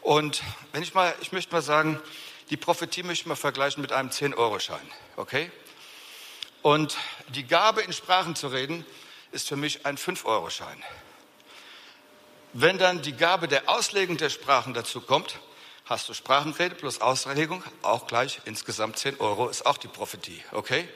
[0.00, 0.42] Und
[0.72, 2.00] wenn ich mal, ich möchte mal sagen,
[2.50, 4.86] die Prophetie möchte ich mal vergleichen mit einem 10-Euro-Schein.
[5.16, 5.50] Okay?
[6.62, 6.96] Und
[7.28, 8.84] die Gabe, in Sprachen zu reden,
[9.32, 10.82] ist für mich ein 5-Euro-Schein.
[12.56, 15.40] Wenn dann die Gabe der Auslegung der Sprachen dazu kommt,
[15.86, 20.88] hast du Sprachenrede plus Auslegung, auch gleich insgesamt 10 Euro, ist auch die Prophetie, okay?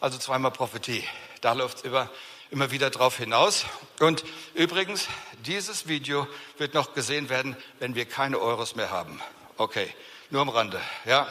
[0.00, 1.02] Also zweimal Prophetie.
[1.40, 2.08] Da läuft es immer,
[2.52, 3.64] immer wieder drauf hinaus.
[3.98, 4.22] Und
[4.54, 5.08] übrigens,
[5.44, 6.28] dieses Video
[6.58, 9.20] wird noch gesehen werden, wenn wir keine Euros mehr haben.
[9.56, 9.92] Okay,
[10.30, 11.26] nur am Rande, ja.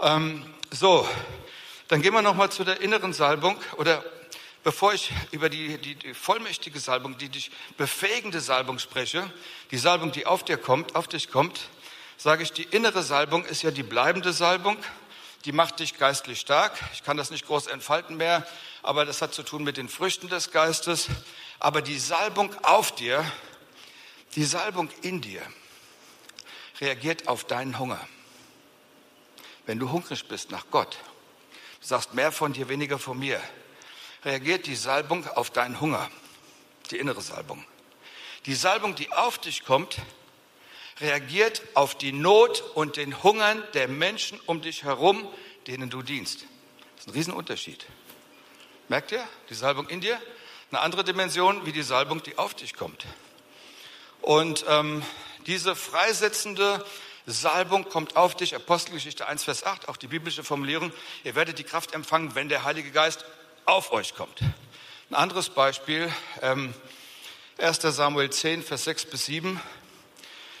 [0.00, 1.08] Ähm, so,
[1.88, 4.04] dann gehen wir nochmal zu der inneren Salbung oder
[4.66, 9.32] bevor ich über die, die, die vollmächtige Salbung, die dich befähigende Salbung spreche,
[9.70, 11.68] die Salbung, die auf dir kommt, auf dich kommt,
[12.16, 14.76] sage ich, die innere Salbung ist ja die bleibende Salbung.
[15.44, 16.72] Die macht dich geistlich stark.
[16.92, 18.44] Ich kann das nicht groß entfalten mehr,
[18.82, 21.06] aber das hat zu tun mit den Früchten des Geistes.
[21.60, 23.24] Aber die Salbung auf dir,
[24.34, 25.42] die Salbung in dir,
[26.80, 28.04] reagiert auf deinen Hunger.
[29.64, 30.98] Wenn du hungrig bist nach Gott,
[31.80, 33.40] du sagst mehr von dir, weniger von mir,
[34.26, 36.10] reagiert die Salbung auf deinen Hunger,
[36.90, 37.64] die innere Salbung.
[38.44, 39.98] Die Salbung, die auf dich kommt,
[41.00, 45.28] reagiert auf die Not und den Hungern der Menschen um dich herum,
[45.68, 46.44] denen du dienst.
[46.96, 47.86] Das ist ein Riesenunterschied.
[48.88, 49.26] Merkt ihr?
[49.48, 50.20] Die Salbung in dir,
[50.72, 53.06] eine andere Dimension wie die Salbung, die auf dich kommt.
[54.22, 55.04] Und ähm,
[55.46, 56.84] diese freisetzende
[57.26, 61.64] Salbung kommt auf dich, Apostelgeschichte 1, Vers 8, auch die biblische Formulierung, ihr werdet die
[61.64, 63.24] Kraft empfangen, wenn der Heilige Geist
[63.66, 64.40] auf euch kommt.
[65.10, 66.72] Ein anderes Beispiel, ähm,
[67.58, 69.60] 1 Samuel 10, Vers 6 bis 7,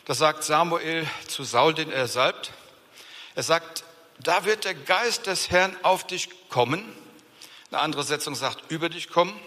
[0.06, 2.52] da sagt Samuel zu Saul, den er salbt,
[3.36, 3.84] er sagt,
[4.18, 6.84] da wird der Geist des Herrn auf dich kommen,
[7.70, 9.38] eine andere Setzung sagt, über dich kommen,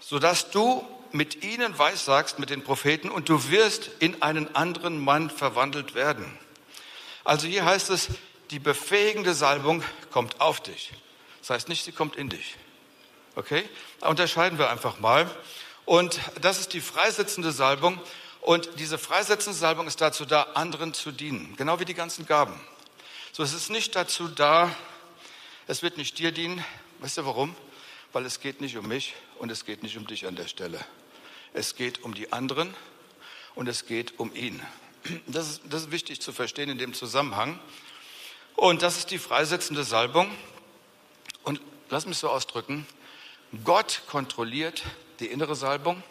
[0.00, 5.30] sodass du mit ihnen weissagst, mit den Propheten, und du wirst in einen anderen Mann
[5.30, 6.38] verwandelt werden.
[7.24, 8.08] Also hier heißt es,
[8.50, 10.92] die befähigende Salbung kommt auf dich.
[11.48, 12.56] Das heißt nicht, sie kommt in dich.
[13.34, 13.66] Okay?
[14.00, 15.34] Da unterscheiden wir einfach mal.
[15.86, 17.98] Und das ist die freisetzende Salbung.
[18.42, 21.56] Und diese freisetzende Salbung ist dazu da, anderen zu dienen.
[21.56, 22.60] Genau wie die ganzen Gaben.
[23.32, 24.76] So, es ist nicht dazu da,
[25.66, 26.62] es wird nicht dir dienen.
[26.98, 27.56] Weißt du warum?
[28.12, 30.84] Weil es geht nicht um mich und es geht nicht um dich an der Stelle.
[31.54, 32.74] Es geht um die anderen
[33.54, 34.60] und es geht um ihn.
[35.26, 37.58] Das ist, das ist wichtig zu verstehen in dem Zusammenhang.
[38.54, 40.30] Und das ist die freisetzende Salbung.
[41.90, 42.86] Lass mich so ausdrücken,
[43.64, 44.82] Gott kontrolliert
[45.20, 46.02] die innere Salbung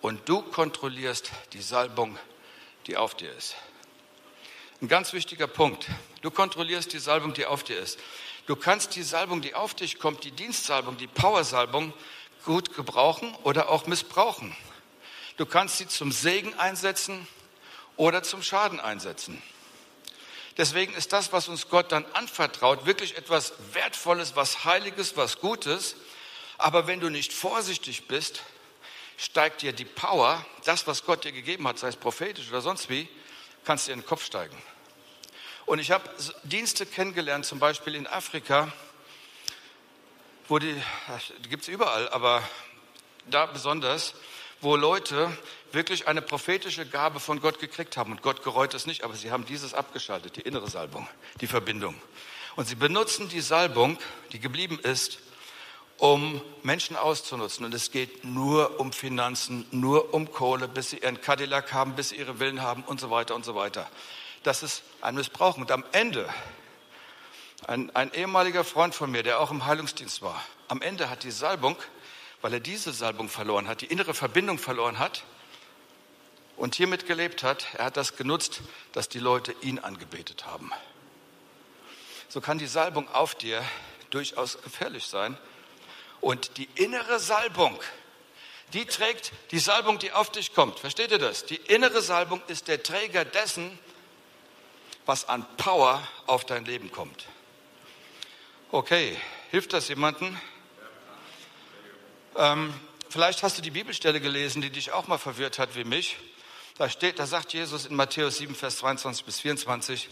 [0.00, 2.18] und du kontrollierst die Salbung,
[2.88, 3.54] die auf dir ist.
[4.82, 5.86] Ein ganz wichtiger Punkt.
[6.22, 8.00] Du kontrollierst die Salbung, die auf dir ist.
[8.46, 11.92] Du kannst die Salbung, die auf dich kommt, die Dienstsalbung, die Powersalbung
[12.44, 14.56] gut gebrauchen oder auch missbrauchen.
[15.36, 17.28] Du kannst sie zum Segen einsetzen
[17.96, 19.40] oder zum Schaden einsetzen.
[20.56, 25.96] Deswegen ist das, was uns Gott dann anvertraut, wirklich etwas Wertvolles, was Heiliges, was Gutes.
[26.58, 28.42] Aber wenn du nicht vorsichtig bist,
[29.16, 32.88] steigt dir die Power, das, was Gott dir gegeben hat, sei es prophetisch oder sonst
[32.88, 33.08] wie,
[33.64, 34.56] kannst dir in den Kopf steigen.
[35.66, 36.08] Und ich habe
[36.44, 38.72] Dienste kennengelernt, zum Beispiel in Afrika,
[40.46, 40.74] wo die,
[41.42, 42.42] die gibt es überall, aber
[43.26, 44.14] da besonders,
[44.60, 45.36] wo Leute
[45.74, 48.12] wirklich eine prophetische Gabe von Gott gekriegt haben.
[48.12, 51.06] Und Gott gereut es nicht, aber sie haben dieses abgeschaltet, die innere Salbung,
[51.40, 51.94] die Verbindung.
[52.56, 53.98] Und sie benutzen die Salbung,
[54.32, 55.18] die geblieben ist,
[55.98, 57.64] um Menschen auszunutzen.
[57.64, 62.10] Und es geht nur um Finanzen, nur um Kohle, bis sie ihren Cadillac haben, bis
[62.10, 63.88] sie ihre Willen haben und so weiter und so weiter.
[64.42, 65.56] Das ist ein Missbrauch.
[65.56, 66.28] Und am Ende,
[67.66, 71.30] ein, ein ehemaliger Freund von mir, der auch im Heilungsdienst war, am Ende hat die
[71.30, 71.76] Salbung,
[72.42, 75.24] weil er diese Salbung verloren hat, die innere Verbindung verloren hat,
[76.56, 78.60] und hiermit gelebt hat, er hat das genutzt,
[78.92, 80.70] dass die Leute ihn angebetet haben.
[82.28, 83.64] So kann die Salbung auf dir
[84.10, 85.36] durchaus gefährlich sein.
[86.20, 87.78] Und die innere Salbung,
[88.72, 90.78] die trägt die Salbung, die auf dich kommt.
[90.78, 91.44] Versteht ihr das?
[91.44, 93.78] Die innere Salbung ist der Träger dessen,
[95.06, 97.26] was an Power auf dein Leben kommt.
[98.70, 99.16] Okay,
[99.50, 100.36] hilft das jemandem?
[102.36, 102.74] Ähm,
[103.10, 106.16] vielleicht hast du die Bibelstelle gelesen, die dich auch mal verwirrt hat wie mich.
[106.76, 110.08] Da steht, da sagt Jesus in Matthäus 7, Vers 22 bis 24,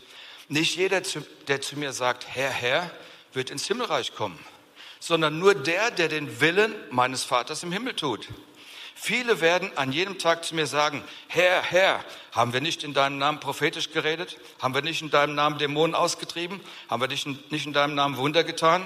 [0.48, 1.02] nicht jeder,
[1.48, 2.88] der zu mir sagt, Herr, Herr,
[3.32, 4.38] wird ins Himmelreich kommen,
[5.00, 8.28] sondern nur der, der den Willen meines Vaters im Himmel tut.
[8.94, 13.18] Viele werden an jedem Tag zu mir sagen, Herr, Herr, haben wir nicht in deinem
[13.18, 14.38] Namen prophetisch geredet?
[14.60, 16.60] Haben wir nicht in deinem Namen Dämonen ausgetrieben?
[16.88, 17.26] Haben wir nicht
[17.66, 18.84] in deinem Namen Wunder getan?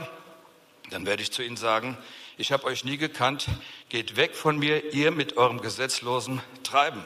[0.89, 1.99] Dann werde ich zu ihnen sagen,
[2.39, 3.49] ich habe euch nie gekannt,
[3.91, 7.03] geht weg von mir, ihr mit eurem gesetzlosen Treiben.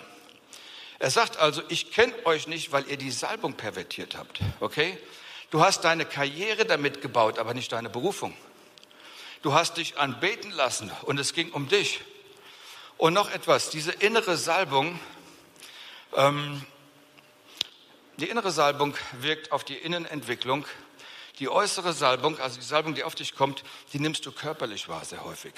[1.00, 4.98] Er sagt also, ich kenne euch nicht, weil ihr die Salbung pervertiert habt, okay?
[5.50, 8.36] Du hast deine Karriere damit gebaut, aber nicht deine Berufung.
[9.40, 12.02] Du hast dich anbeten lassen und es ging um dich.
[12.98, 15.00] Und noch etwas, diese innere Salbung,
[16.14, 16.62] ähm,
[18.18, 20.66] die innere Salbung wirkt auf die Innenentwicklung.
[21.40, 25.04] Die äußere Salbung, also die Salbung, die auf dich kommt, die nimmst du körperlich wahr
[25.06, 25.54] sehr häufig.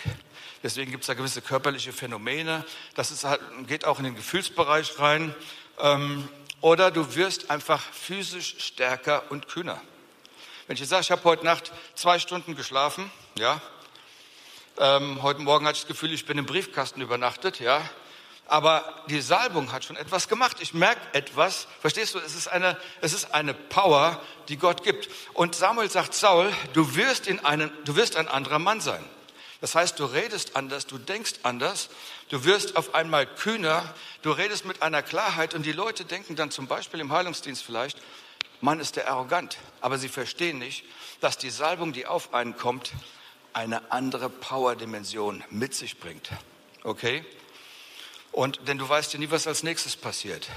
[0.63, 2.65] Deswegen gibt es da gewisse körperliche Phänomene.
[2.95, 5.35] Das ist halt, geht auch in den Gefühlsbereich rein.
[5.81, 6.29] Ähm,
[6.61, 9.83] oder du wirst einfach physisch stärker und kühner.
[10.69, 13.61] Wenn ich jetzt sage, ich habe heute Nacht zwei Stunden geschlafen, ja,
[14.79, 17.83] ähm, heute Morgen hatte ich das Gefühl, ich bin im Briefkasten übernachtet, ja,
[18.53, 20.59] aber die Salbung hat schon etwas gemacht.
[20.61, 21.67] Ich merke etwas.
[21.81, 22.19] Verstehst du?
[22.19, 25.09] Es ist eine, es ist eine Power, die Gott gibt.
[25.33, 29.03] Und Samuel sagt Saul, du wirst in einen, du wirst ein anderer Mann sein.
[29.63, 31.89] Das heißt, du redest anders, du denkst anders,
[32.29, 36.51] du wirst auf einmal kühner, du redest mit einer Klarheit und die Leute denken dann
[36.51, 37.97] zum Beispiel im Heilungsdienst vielleicht,
[38.61, 40.85] Mann ist der arrogant, aber sie verstehen nicht,
[41.23, 42.93] dass die Salbung, die auf einen kommt,
[43.55, 46.29] eine andere Power-Dimension mit sich bringt.
[46.83, 47.25] Okay?
[48.33, 50.49] Und, denn du weißt ja nie, was als nächstes passiert.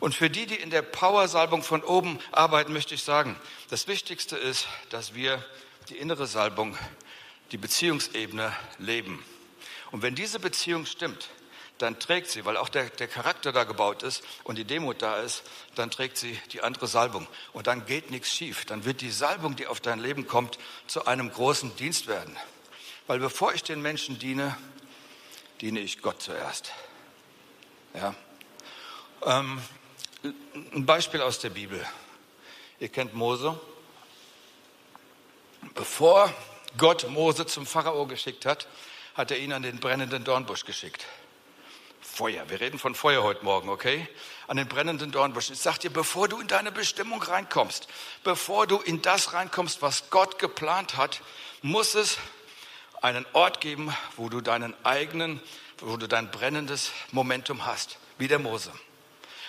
[0.00, 3.36] Und für die, die in der Power-Salbung von oben arbeiten, möchte ich sagen,
[3.70, 5.44] das Wichtigste ist, dass wir
[5.88, 6.76] die innere Salbung
[7.52, 9.24] die Beziehungsebene leben.
[9.90, 11.28] Und wenn diese Beziehung stimmt,
[11.78, 15.20] dann trägt sie, weil auch der, der Charakter da gebaut ist und die Demut da
[15.20, 15.42] ist,
[15.74, 17.26] dann trägt sie die andere Salbung.
[17.52, 18.64] Und dann geht nichts schief.
[18.64, 22.36] Dann wird die Salbung, die auf dein Leben kommt, zu einem großen Dienst werden.
[23.06, 24.56] Weil bevor ich den Menschen diene,
[25.60, 26.72] diene ich Gott zuerst.
[27.94, 28.12] Ja.
[29.24, 29.62] Ähm,
[30.74, 31.84] ein Beispiel aus der Bibel.
[32.80, 33.58] Ihr kennt Mose.
[35.74, 36.32] Bevor
[36.76, 38.66] Gott Mose zum Pharao geschickt hat,
[39.14, 41.06] hat er ihn an den brennenden Dornbusch geschickt.
[42.00, 44.08] Feuer, wir reden von Feuer heute Morgen, okay?
[44.48, 45.50] An den brennenden Dornbusch.
[45.50, 47.86] Ich sag dir, bevor du in deine Bestimmung reinkommst,
[48.24, 51.22] bevor du in das reinkommst, was Gott geplant hat,
[51.62, 52.18] muss es
[53.02, 55.40] einen Ort geben, wo du deinen eigenen,
[55.80, 58.72] wo du dein brennendes Momentum hast, wie der Mose.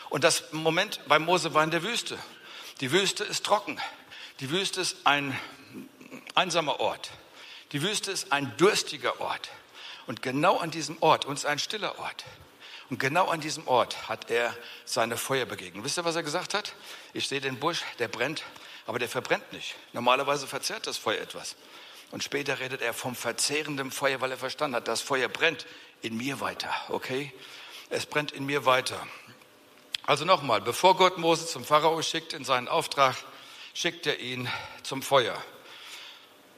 [0.09, 2.17] Und das Moment bei Mose war in der Wüste.
[2.81, 3.79] Die Wüste ist trocken.
[4.39, 5.37] Die Wüste ist ein
[6.35, 7.11] einsamer Ort.
[7.71, 9.49] Die Wüste ist ein durstiger Ort.
[10.07, 12.23] Und genau an diesem Ort, und es ist ein stiller Ort.
[12.89, 15.83] Und genau an diesem Ort hat er seine Feuer begegnet.
[15.83, 16.73] Wisst ihr, was er gesagt hat?
[17.13, 18.43] Ich sehe den Busch, der brennt,
[18.85, 19.75] aber der verbrennt nicht.
[19.93, 21.55] Normalerweise verzehrt das Feuer etwas.
[22.11, 25.65] Und später redet er vom verzehrenden Feuer, weil er verstanden hat, das Feuer brennt
[26.05, 27.33] in mir weiter, okay?
[27.89, 28.95] Es brennt in mir weiter.
[30.05, 33.15] Also nochmal, bevor Gott Mose zum Pharao schickt in seinen Auftrag,
[33.73, 34.47] schickt er ihn
[34.83, 35.35] zum Feuer.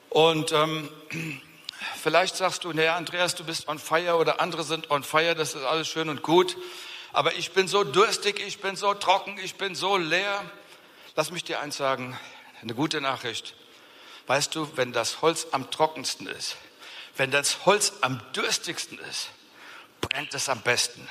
[0.09, 0.89] Und ähm,
[2.01, 5.55] vielleicht sagst du, naja, Andreas, du bist on fire oder andere sind on fire, das
[5.55, 6.57] ist alles schön und gut.
[7.13, 10.43] Aber ich bin so durstig, ich bin so trocken, ich bin so leer.
[11.15, 12.19] Lass mich dir eins sagen,
[12.61, 13.55] eine gute Nachricht.
[14.27, 16.57] Weißt du, wenn das Holz am trockensten ist,
[17.15, 19.29] wenn das Holz am dürstigsten ist,
[20.01, 21.07] brennt es am besten.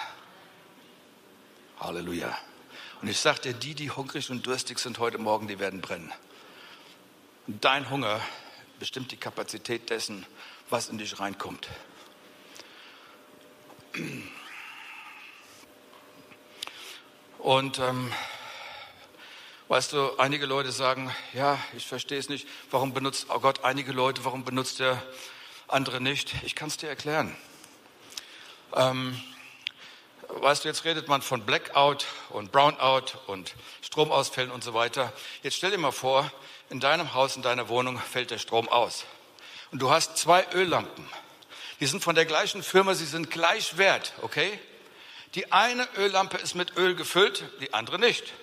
[1.80, 2.36] Halleluja.
[3.02, 6.12] Und ich sage dir, die, die hungrig und durstig sind heute Morgen, die werden brennen.
[7.46, 8.20] dein Hunger
[8.78, 10.26] bestimmt die Kapazität dessen,
[10.70, 11.68] was in dich reinkommt.
[17.38, 18.12] Und ähm,
[19.68, 23.92] weißt du, einige Leute sagen, ja, ich verstehe es nicht, warum benutzt oh Gott einige
[23.92, 25.02] Leute, warum benutzt er
[25.68, 26.34] andere nicht?
[26.42, 27.36] Ich kann es dir erklären.
[28.76, 29.18] Ähm,
[30.28, 35.12] weißt du, jetzt redet man von Blackout und Brownout und Stromausfällen und so weiter.
[35.42, 36.30] Jetzt stell dir mal vor,
[36.68, 39.06] in deinem Haus, in deiner Wohnung fällt der Strom aus.
[39.72, 41.08] Und du hast zwei Öllampen.
[41.80, 44.58] Die sind von der gleichen Firma, sie sind gleich wert, okay?
[45.34, 48.34] Die eine Öllampe ist mit Öl gefüllt, die andere nicht.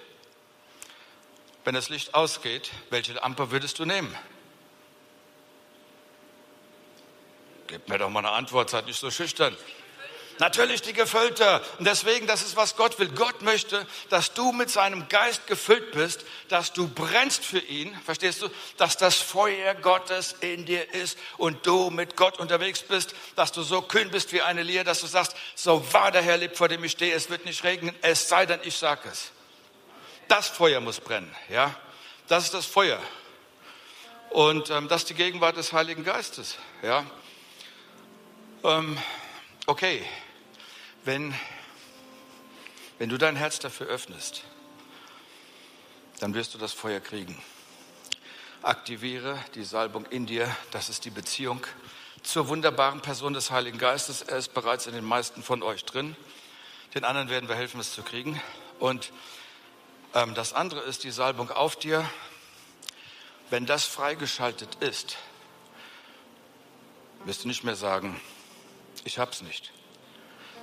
[1.64, 4.16] Wenn das Licht ausgeht, welche Lampe würdest du nehmen?
[7.68, 9.56] Gib mir doch mal eine Antwort, seid nicht so schüchtern.
[10.40, 11.62] Natürlich die Gefüllte.
[11.78, 13.10] Und deswegen, das ist, was Gott will.
[13.10, 17.96] Gott möchte, dass du mit seinem Geist gefüllt bist, dass du brennst für ihn.
[18.04, 18.50] Verstehst du?
[18.78, 23.62] Dass das Feuer Gottes in dir ist und du mit Gott unterwegs bist, dass du
[23.62, 26.68] so kühn bist wie eine Lier, dass du sagst, so wahr der Herr lebt, vor
[26.68, 29.32] dem ich stehe, es wird nicht regnen, es sei denn, ich sage es.
[30.28, 31.76] Das Feuer muss brennen, ja?
[32.28, 33.00] Das ist das Feuer.
[34.30, 37.06] Und ähm, das ist die Gegenwart des Heiligen Geistes, ja?
[38.64, 38.98] Ähm,
[39.68, 40.04] okay,
[41.06, 41.34] wenn,
[42.98, 44.44] wenn du dein Herz dafür öffnest,
[46.20, 47.42] dann wirst du das Feuer kriegen.
[48.62, 51.66] Aktiviere die Salbung in dir, das ist die Beziehung
[52.22, 54.22] zur wunderbaren Person des Heiligen Geistes.
[54.22, 56.16] Er ist bereits in den meisten von euch drin.
[56.96, 58.42] Den anderen werden wir helfen, es zu kriegen.
[58.80, 59.12] Und
[60.14, 62.10] ähm, das andere ist die Salbung auf dir.
[63.50, 65.18] Wenn das freigeschaltet ist,
[67.26, 68.20] wirst du nicht mehr sagen,
[69.04, 69.74] ich hab's nicht,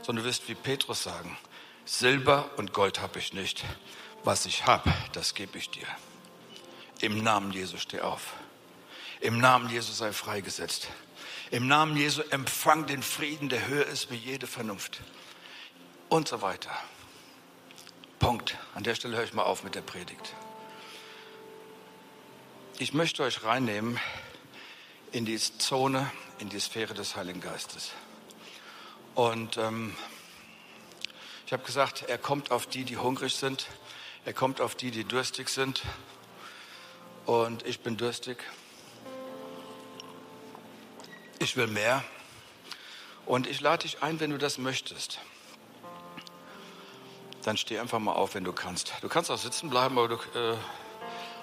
[0.03, 1.37] sondern du wirst wie Petrus sagen,
[1.85, 3.65] Silber und Gold habe ich nicht,
[4.25, 5.87] was ich habe, das gebe ich dir.
[7.01, 8.35] Im Namen Jesu steh auf.
[9.21, 10.89] Im Namen Jesu sei freigesetzt.
[11.51, 15.01] Im Namen Jesu empfang den Frieden, der höher ist wie jede Vernunft.
[16.09, 16.71] Und so weiter.
[18.19, 18.57] Punkt.
[18.75, 20.35] An der Stelle höre ich mal auf mit der Predigt.
[22.79, 23.99] Ich möchte euch reinnehmen
[25.13, 27.93] in die Zone, in die Sphäre des Heiligen Geistes.
[29.15, 29.95] Und ähm,
[31.47, 33.67] ich habe gesagt, er kommt auf die, die hungrig sind.
[34.25, 35.83] Er kommt auf die, die durstig sind.
[37.27, 38.39] Und ich bin durstig.
[41.39, 42.05] Ich will mehr.
[43.27, 45.21] Und ich lade dich ein, wenn du das möchtest.
[47.43, 48.93] Dann steh einfach mal auf, wenn du kannst.
[49.01, 50.57] Du kannst auch sitzen bleiben, aber du, äh,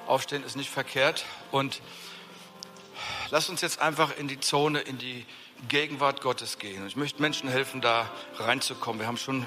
[0.06, 1.26] aufstehen ist nicht verkehrt.
[1.52, 1.82] Und
[3.30, 5.26] lass uns jetzt einfach in die Zone, in die
[5.70, 6.86] Gegenwart Gottes gehen.
[6.88, 9.00] Ich möchte Menschen helfen, da reinzukommen.
[9.00, 9.46] Wir haben schon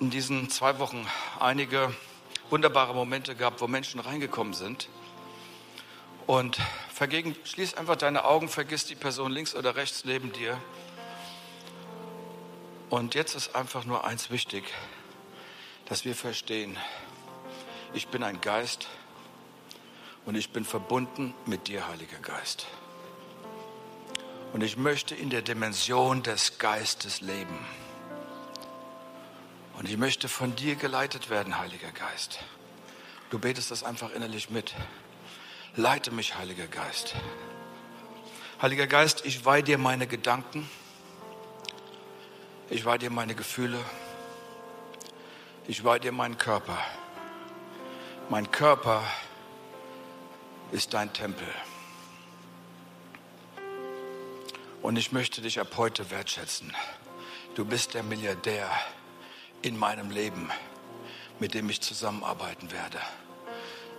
[0.00, 1.06] in diesen zwei Wochen
[1.38, 1.94] einige
[2.50, 4.88] wunderbare Momente gehabt, wo Menschen reingekommen sind.
[6.26, 6.58] Und
[6.92, 10.60] vergegen, schließ einfach deine Augen, vergiss die Person links oder rechts neben dir.
[12.88, 14.64] Und jetzt ist einfach nur eins wichtig,
[15.86, 16.76] dass wir verstehen,
[17.94, 18.88] ich bin ein Geist
[20.24, 22.66] und ich bin verbunden mit dir, Heiliger Geist.
[24.52, 27.58] Und ich möchte in der Dimension des Geistes leben.
[29.78, 32.40] Und ich möchte von dir geleitet werden, Heiliger Geist.
[33.30, 34.74] Du betest das einfach innerlich mit.
[35.76, 37.14] Leite mich, Heiliger Geist.
[38.60, 40.68] Heiliger Geist, ich weihe dir meine Gedanken.
[42.68, 43.78] Ich weihe dir meine Gefühle.
[45.66, 46.76] Ich weihe dir meinen Körper.
[48.28, 49.02] Mein Körper
[50.72, 51.48] ist dein Tempel.
[54.82, 56.74] Und ich möchte dich ab heute wertschätzen.
[57.54, 58.70] Du bist der Milliardär
[59.62, 60.50] in meinem Leben,
[61.38, 62.98] mit dem ich zusammenarbeiten werde.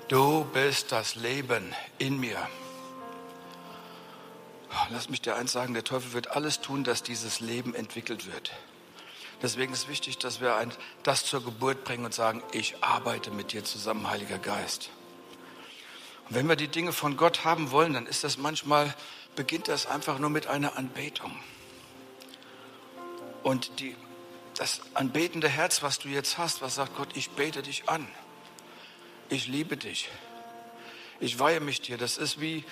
[0.08, 2.38] Du bist das Leben in mir.
[4.90, 8.52] Lass mich dir eins sagen, der Teufel wird alles tun, dass dieses Leben entwickelt wird.
[9.42, 10.72] Deswegen ist wichtig, dass wir ein,
[11.04, 14.90] das zur Geburt bringen und sagen, ich arbeite mit dir zusammen, Heiliger Geist.
[16.30, 18.94] Und wenn wir die Dinge von Gott haben wollen, dann ist das manchmal
[19.36, 21.32] beginnt das einfach nur mit einer Anbetung.
[23.44, 23.96] Und die,
[24.56, 28.08] das anbetende Herz, was du jetzt hast, was sagt Gott, ich bete dich an.
[29.30, 30.10] Ich liebe dich.
[31.20, 31.98] Ich weihe mich dir.
[31.98, 32.66] Das ist wie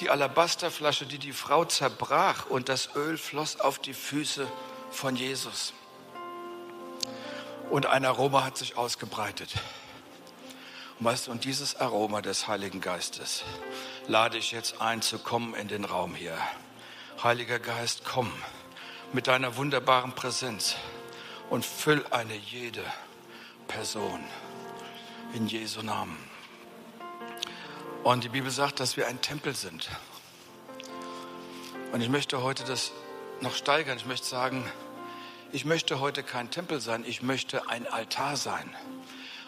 [0.00, 4.46] die Alabasterflasche, die die Frau zerbrach und das Öl floss auf die Füße
[4.90, 5.74] von Jesus.
[7.70, 9.54] Und ein Aroma hat sich ausgebreitet.
[10.98, 13.44] Und weißt und dieses Aroma des Heiligen Geistes,
[14.08, 16.36] lade ich jetzt ein, zu kommen in den Raum hier.
[17.22, 18.32] Heiliger Geist, komm
[19.12, 20.76] mit deiner wunderbaren Präsenz
[21.50, 22.82] und füll eine jede
[23.68, 24.20] Person
[25.34, 26.16] in Jesu Namen.
[28.02, 29.88] Und die Bibel sagt, dass wir ein Tempel sind.
[31.92, 32.90] Und ich möchte heute das
[33.40, 33.98] noch steigern.
[33.98, 34.64] Ich möchte sagen,
[35.52, 38.74] ich möchte heute kein Tempel sein, ich möchte ein Altar sein.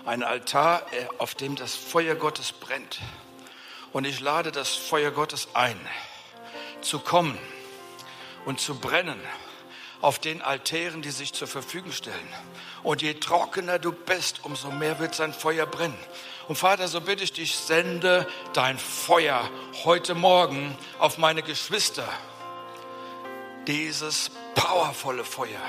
[0.04, 3.00] Ein Altar, äh, auf dem das Feuer Gottes brennt.
[3.94, 5.78] Und ich lade das Feuer Gottes ein,
[6.80, 7.38] zu kommen
[8.44, 9.20] und zu brennen
[10.00, 12.34] auf den Altären, die sich zur Verfügung stellen.
[12.82, 15.96] Und je trockener du bist, umso mehr wird sein Feuer brennen.
[16.48, 19.48] Und Vater, so bitte ich dich, sende dein Feuer
[19.84, 22.08] heute Morgen auf meine Geschwister.
[23.68, 25.62] Dieses powervolle Feuer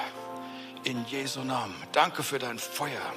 [0.83, 1.75] in Jesu Namen.
[1.91, 3.13] Danke für dein Feuer.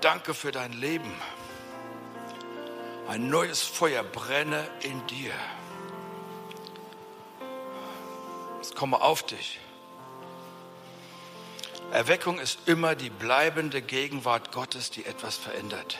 [0.00, 1.14] Danke für dein Leben.
[3.08, 5.32] Ein neues Feuer brenne in dir.
[8.60, 9.58] Es komme auf dich.
[11.90, 15.96] Erweckung ist immer die bleibende Gegenwart Gottes, die etwas verändert.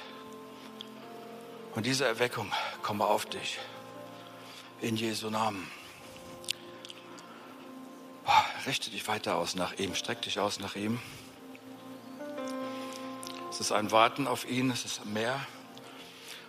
[1.75, 2.53] Und diese Erweckung
[2.83, 3.59] komme auf dich.
[4.83, 5.71] In Jesu Namen.
[8.67, 11.01] Richte dich weiter aus nach ihm, streck dich aus nach ihm.
[13.49, 15.41] Es ist ein Warten auf ihn, es ist mehr.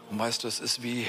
[0.10, 1.08] Und weißt du, es ist wie,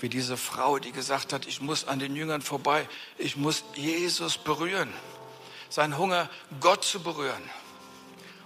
[0.00, 2.88] wie diese Frau, die gesagt hat, ich muss an den Jüngern vorbei,
[3.18, 4.92] ich muss Jesus berühren.
[5.68, 6.30] sein Hunger,
[6.60, 7.42] Gott zu berühren.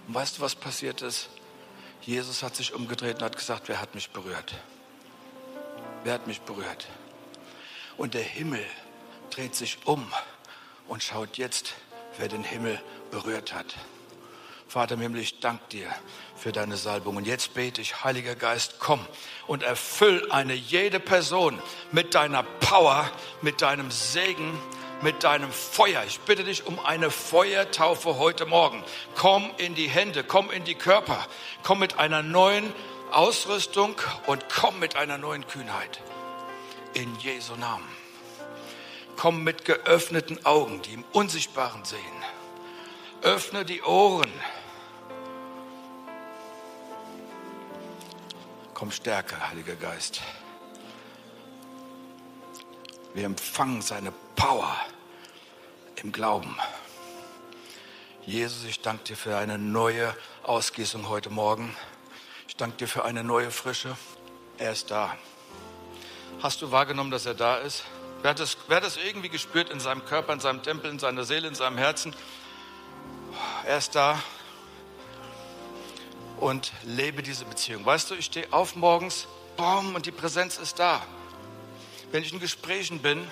[0.07, 1.29] Und weißt du, was passiert ist?
[2.01, 4.55] Jesus hat sich umgedreht und hat gesagt, wer hat mich berührt?
[6.03, 6.87] Wer hat mich berührt?
[7.95, 8.65] Und der Himmel
[9.29, 10.11] dreht sich um
[10.87, 11.75] und schaut jetzt,
[12.17, 13.75] wer den Himmel berührt hat.
[14.73, 15.87] Vater im Himmel, ich danke dir
[16.35, 17.15] für deine Salbung.
[17.17, 19.05] Und jetzt bete ich, Heiliger Geist, komm
[19.45, 21.61] und erfüll eine jede Person
[21.91, 23.07] mit deiner Power,
[23.43, 24.59] mit deinem Segen,
[25.03, 26.03] mit deinem Feuer.
[26.07, 28.83] Ich bitte dich um eine Feuertaufe heute Morgen.
[29.13, 31.23] Komm in die Hände, komm in die Körper,
[31.61, 32.73] komm mit einer neuen
[33.11, 33.93] Ausrüstung
[34.25, 36.01] und komm mit einer neuen Kühnheit.
[36.95, 37.87] In Jesu Namen.
[39.17, 41.99] Komm mit geöffneten Augen, die im Unsichtbaren sehen.
[43.21, 44.33] Öffne die Ohren.
[48.73, 50.21] Komm stärker, Heiliger Geist.
[53.13, 54.75] Wir empfangen seine Power
[56.01, 56.57] im Glauben.
[58.25, 61.75] Jesus, ich danke dir für eine neue Ausgießung heute Morgen.
[62.47, 63.95] Ich danke dir für eine neue Frische.
[64.57, 65.15] Er ist da.
[66.41, 67.83] Hast du wahrgenommen, dass er da ist?
[68.23, 70.97] Wer hat, das, wer hat das irgendwie gespürt in seinem Körper, in seinem Tempel, in
[70.97, 72.15] seiner Seele, in seinem Herzen?
[73.65, 74.17] Er ist da
[76.43, 77.85] und lebe diese Beziehung.
[77.85, 81.01] Weißt du, ich stehe auf morgens, boom, und die Präsenz ist da.
[82.11, 83.25] Wenn ich in Gesprächen bin,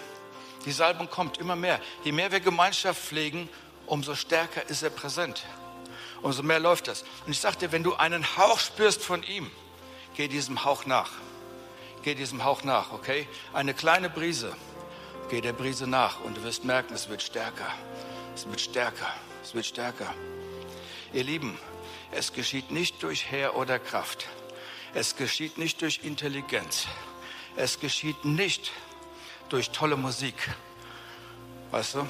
[0.65, 1.81] die Salbung kommt immer mehr.
[2.05, 3.49] Je mehr wir Gemeinschaft pflegen,
[3.85, 5.43] umso stärker ist er präsent.
[6.21, 7.03] Umso mehr läuft das.
[7.25, 9.51] Und ich sage dir, wenn du einen Hauch spürst von ihm,
[10.15, 11.09] geh diesem Hauch nach.
[12.03, 13.27] Geh diesem Hauch nach, okay?
[13.51, 14.55] Eine kleine Brise,
[15.29, 17.73] geh der Brise nach und du wirst merken, es wird stärker.
[18.35, 19.13] Es wird stärker.
[19.43, 20.13] Es wird stärker.
[21.13, 21.57] Ihr Lieben,
[22.11, 24.27] es geschieht nicht durch Heer oder Kraft.
[24.93, 26.87] Es geschieht nicht durch Intelligenz.
[27.55, 28.71] Es geschieht nicht
[29.49, 30.35] durch tolle Musik.
[31.71, 32.07] Weißt du?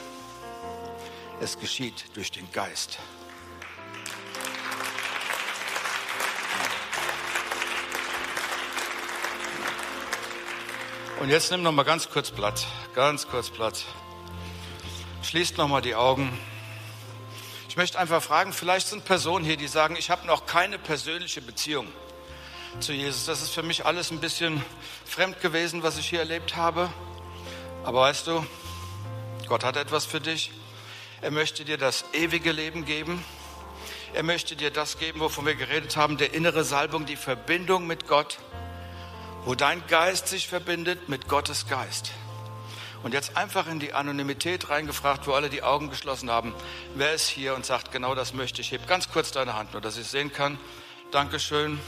[1.39, 2.97] Es geschieht durch den Geist.
[11.19, 13.85] Und jetzt nimm noch mal ganz kurz Platz, ganz kurz Platz.
[15.21, 16.35] Schließt noch mal die Augen.
[17.71, 21.41] Ich möchte einfach fragen, vielleicht sind Personen hier, die sagen, ich habe noch keine persönliche
[21.41, 21.87] Beziehung
[22.81, 23.27] zu Jesus.
[23.27, 24.61] Das ist für mich alles ein bisschen
[25.05, 26.91] fremd gewesen, was ich hier erlebt habe.
[27.85, 28.45] Aber weißt du,
[29.47, 30.51] Gott hat etwas für dich.
[31.21, 33.23] Er möchte dir das ewige Leben geben.
[34.13, 38.05] Er möchte dir das geben, wovon wir geredet haben, der innere Salbung, die Verbindung mit
[38.05, 38.39] Gott,
[39.45, 42.11] wo dein Geist sich verbindet mit Gottes Geist.
[43.03, 46.53] Und jetzt einfach in die Anonymität reingefragt, wo alle die Augen geschlossen haben.
[46.95, 48.71] Wer ist hier und sagt, genau das möchte ich?
[48.71, 50.59] Heb ganz kurz deine Hand, nur dass ich sehen kann.
[51.09, 51.79] Dankeschön.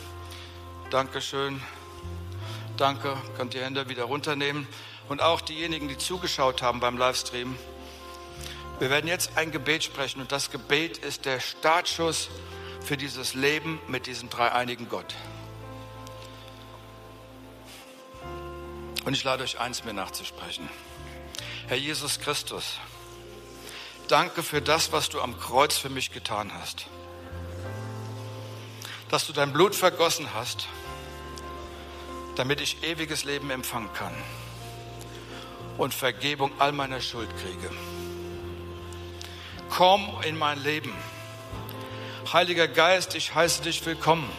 [0.90, 1.62] Dankeschön.
[2.78, 3.16] Danke.
[3.38, 4.68] Könnt ihr Hände wieder runternehmen.
[5.08, 7.56] Und auch diejenigen, die zugeschaut haben beim Livestream.
[8.80, 12.30] Wir werden jetzt ein Gebet sprechen und das Gebet ist der Startschuss
[12.82, 15.14] für dieses Leben mit diesem dreieinigen Gott.
[19.06, 20.68] Und ich lade euch eins, mir nachzusprechen.
[21.68, 22.80] Herr Jesus Christus,
[24.08, 26.88] danke für das, was du am Kreuz für mich getan hast.
[29.10, 30.68] Dass du dein Blut vergossen hast
[32.36, 34.14] damit ich ewiges Leben empfangen kann
[35.78, 37.72] und Vergebung all meiner Schuld kriege.
[39.70, 40.94] Komm in mein Leben.
[42.32, 44.30] Heiliger Geist, ich heiße dich willkommen.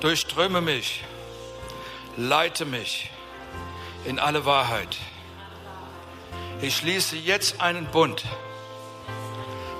[0.00, 1.02] Durchströme mich,
[2.16, 3.10] leite mich
[4.04, 4.96] in alle Wahrheit.
[6.60, 8.24] Ich schließe jetzt einen Bund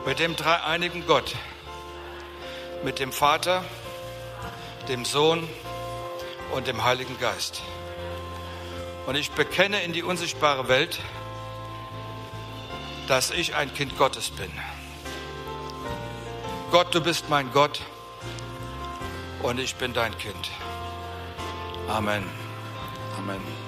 [0.06, 1.34] mit dem dreieinigen Gott,
[2.84, 3.64] mit dem Vater,
[4.88, 5.48] dem Sohn
[6.52, 7.62] und dem Heiligen Geist.
[9.06, 11.00] Und ich bekenne in die unsichtbare Welt,
[13.08, 14.50] dass ich ein Kind Gottes bin.
[16.70, 17.80] Gott, du bist mein Gott
[19.42, 20.50] und ich bin dein Kind.
[21.88, 22.22] Amen.
[23.16, 23.67] Amen.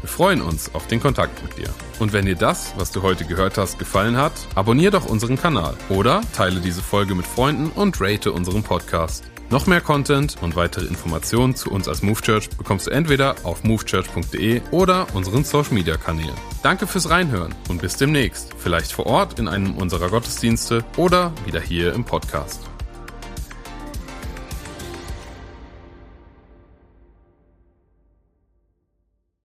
[0.00, 1.68] Wir freuen uns auf den Kontakt mit dir.
[1.98, 5.76] Und wenn dir das, was du heute gehört hast, gefallen hat, abonniere doch unseren Kanal
[5.90, 9.24] oder teile diese Folge mit Freunden und rate unseren Podcast.
[9.50, 13.64] Noch mehr Content und weitere Informationen zu uns als Move Church bekommst du entweder auf
[13.64, 16.36] movechurch.de oder unseren Social Media Kanälen.
[16.62, 18.54] Danke fürs Reinhören und bis demnächst.
[18.56, 22.69] Vielleicht vor Ort in einem unserer Gottesdienste oder wieder hier im Podcast.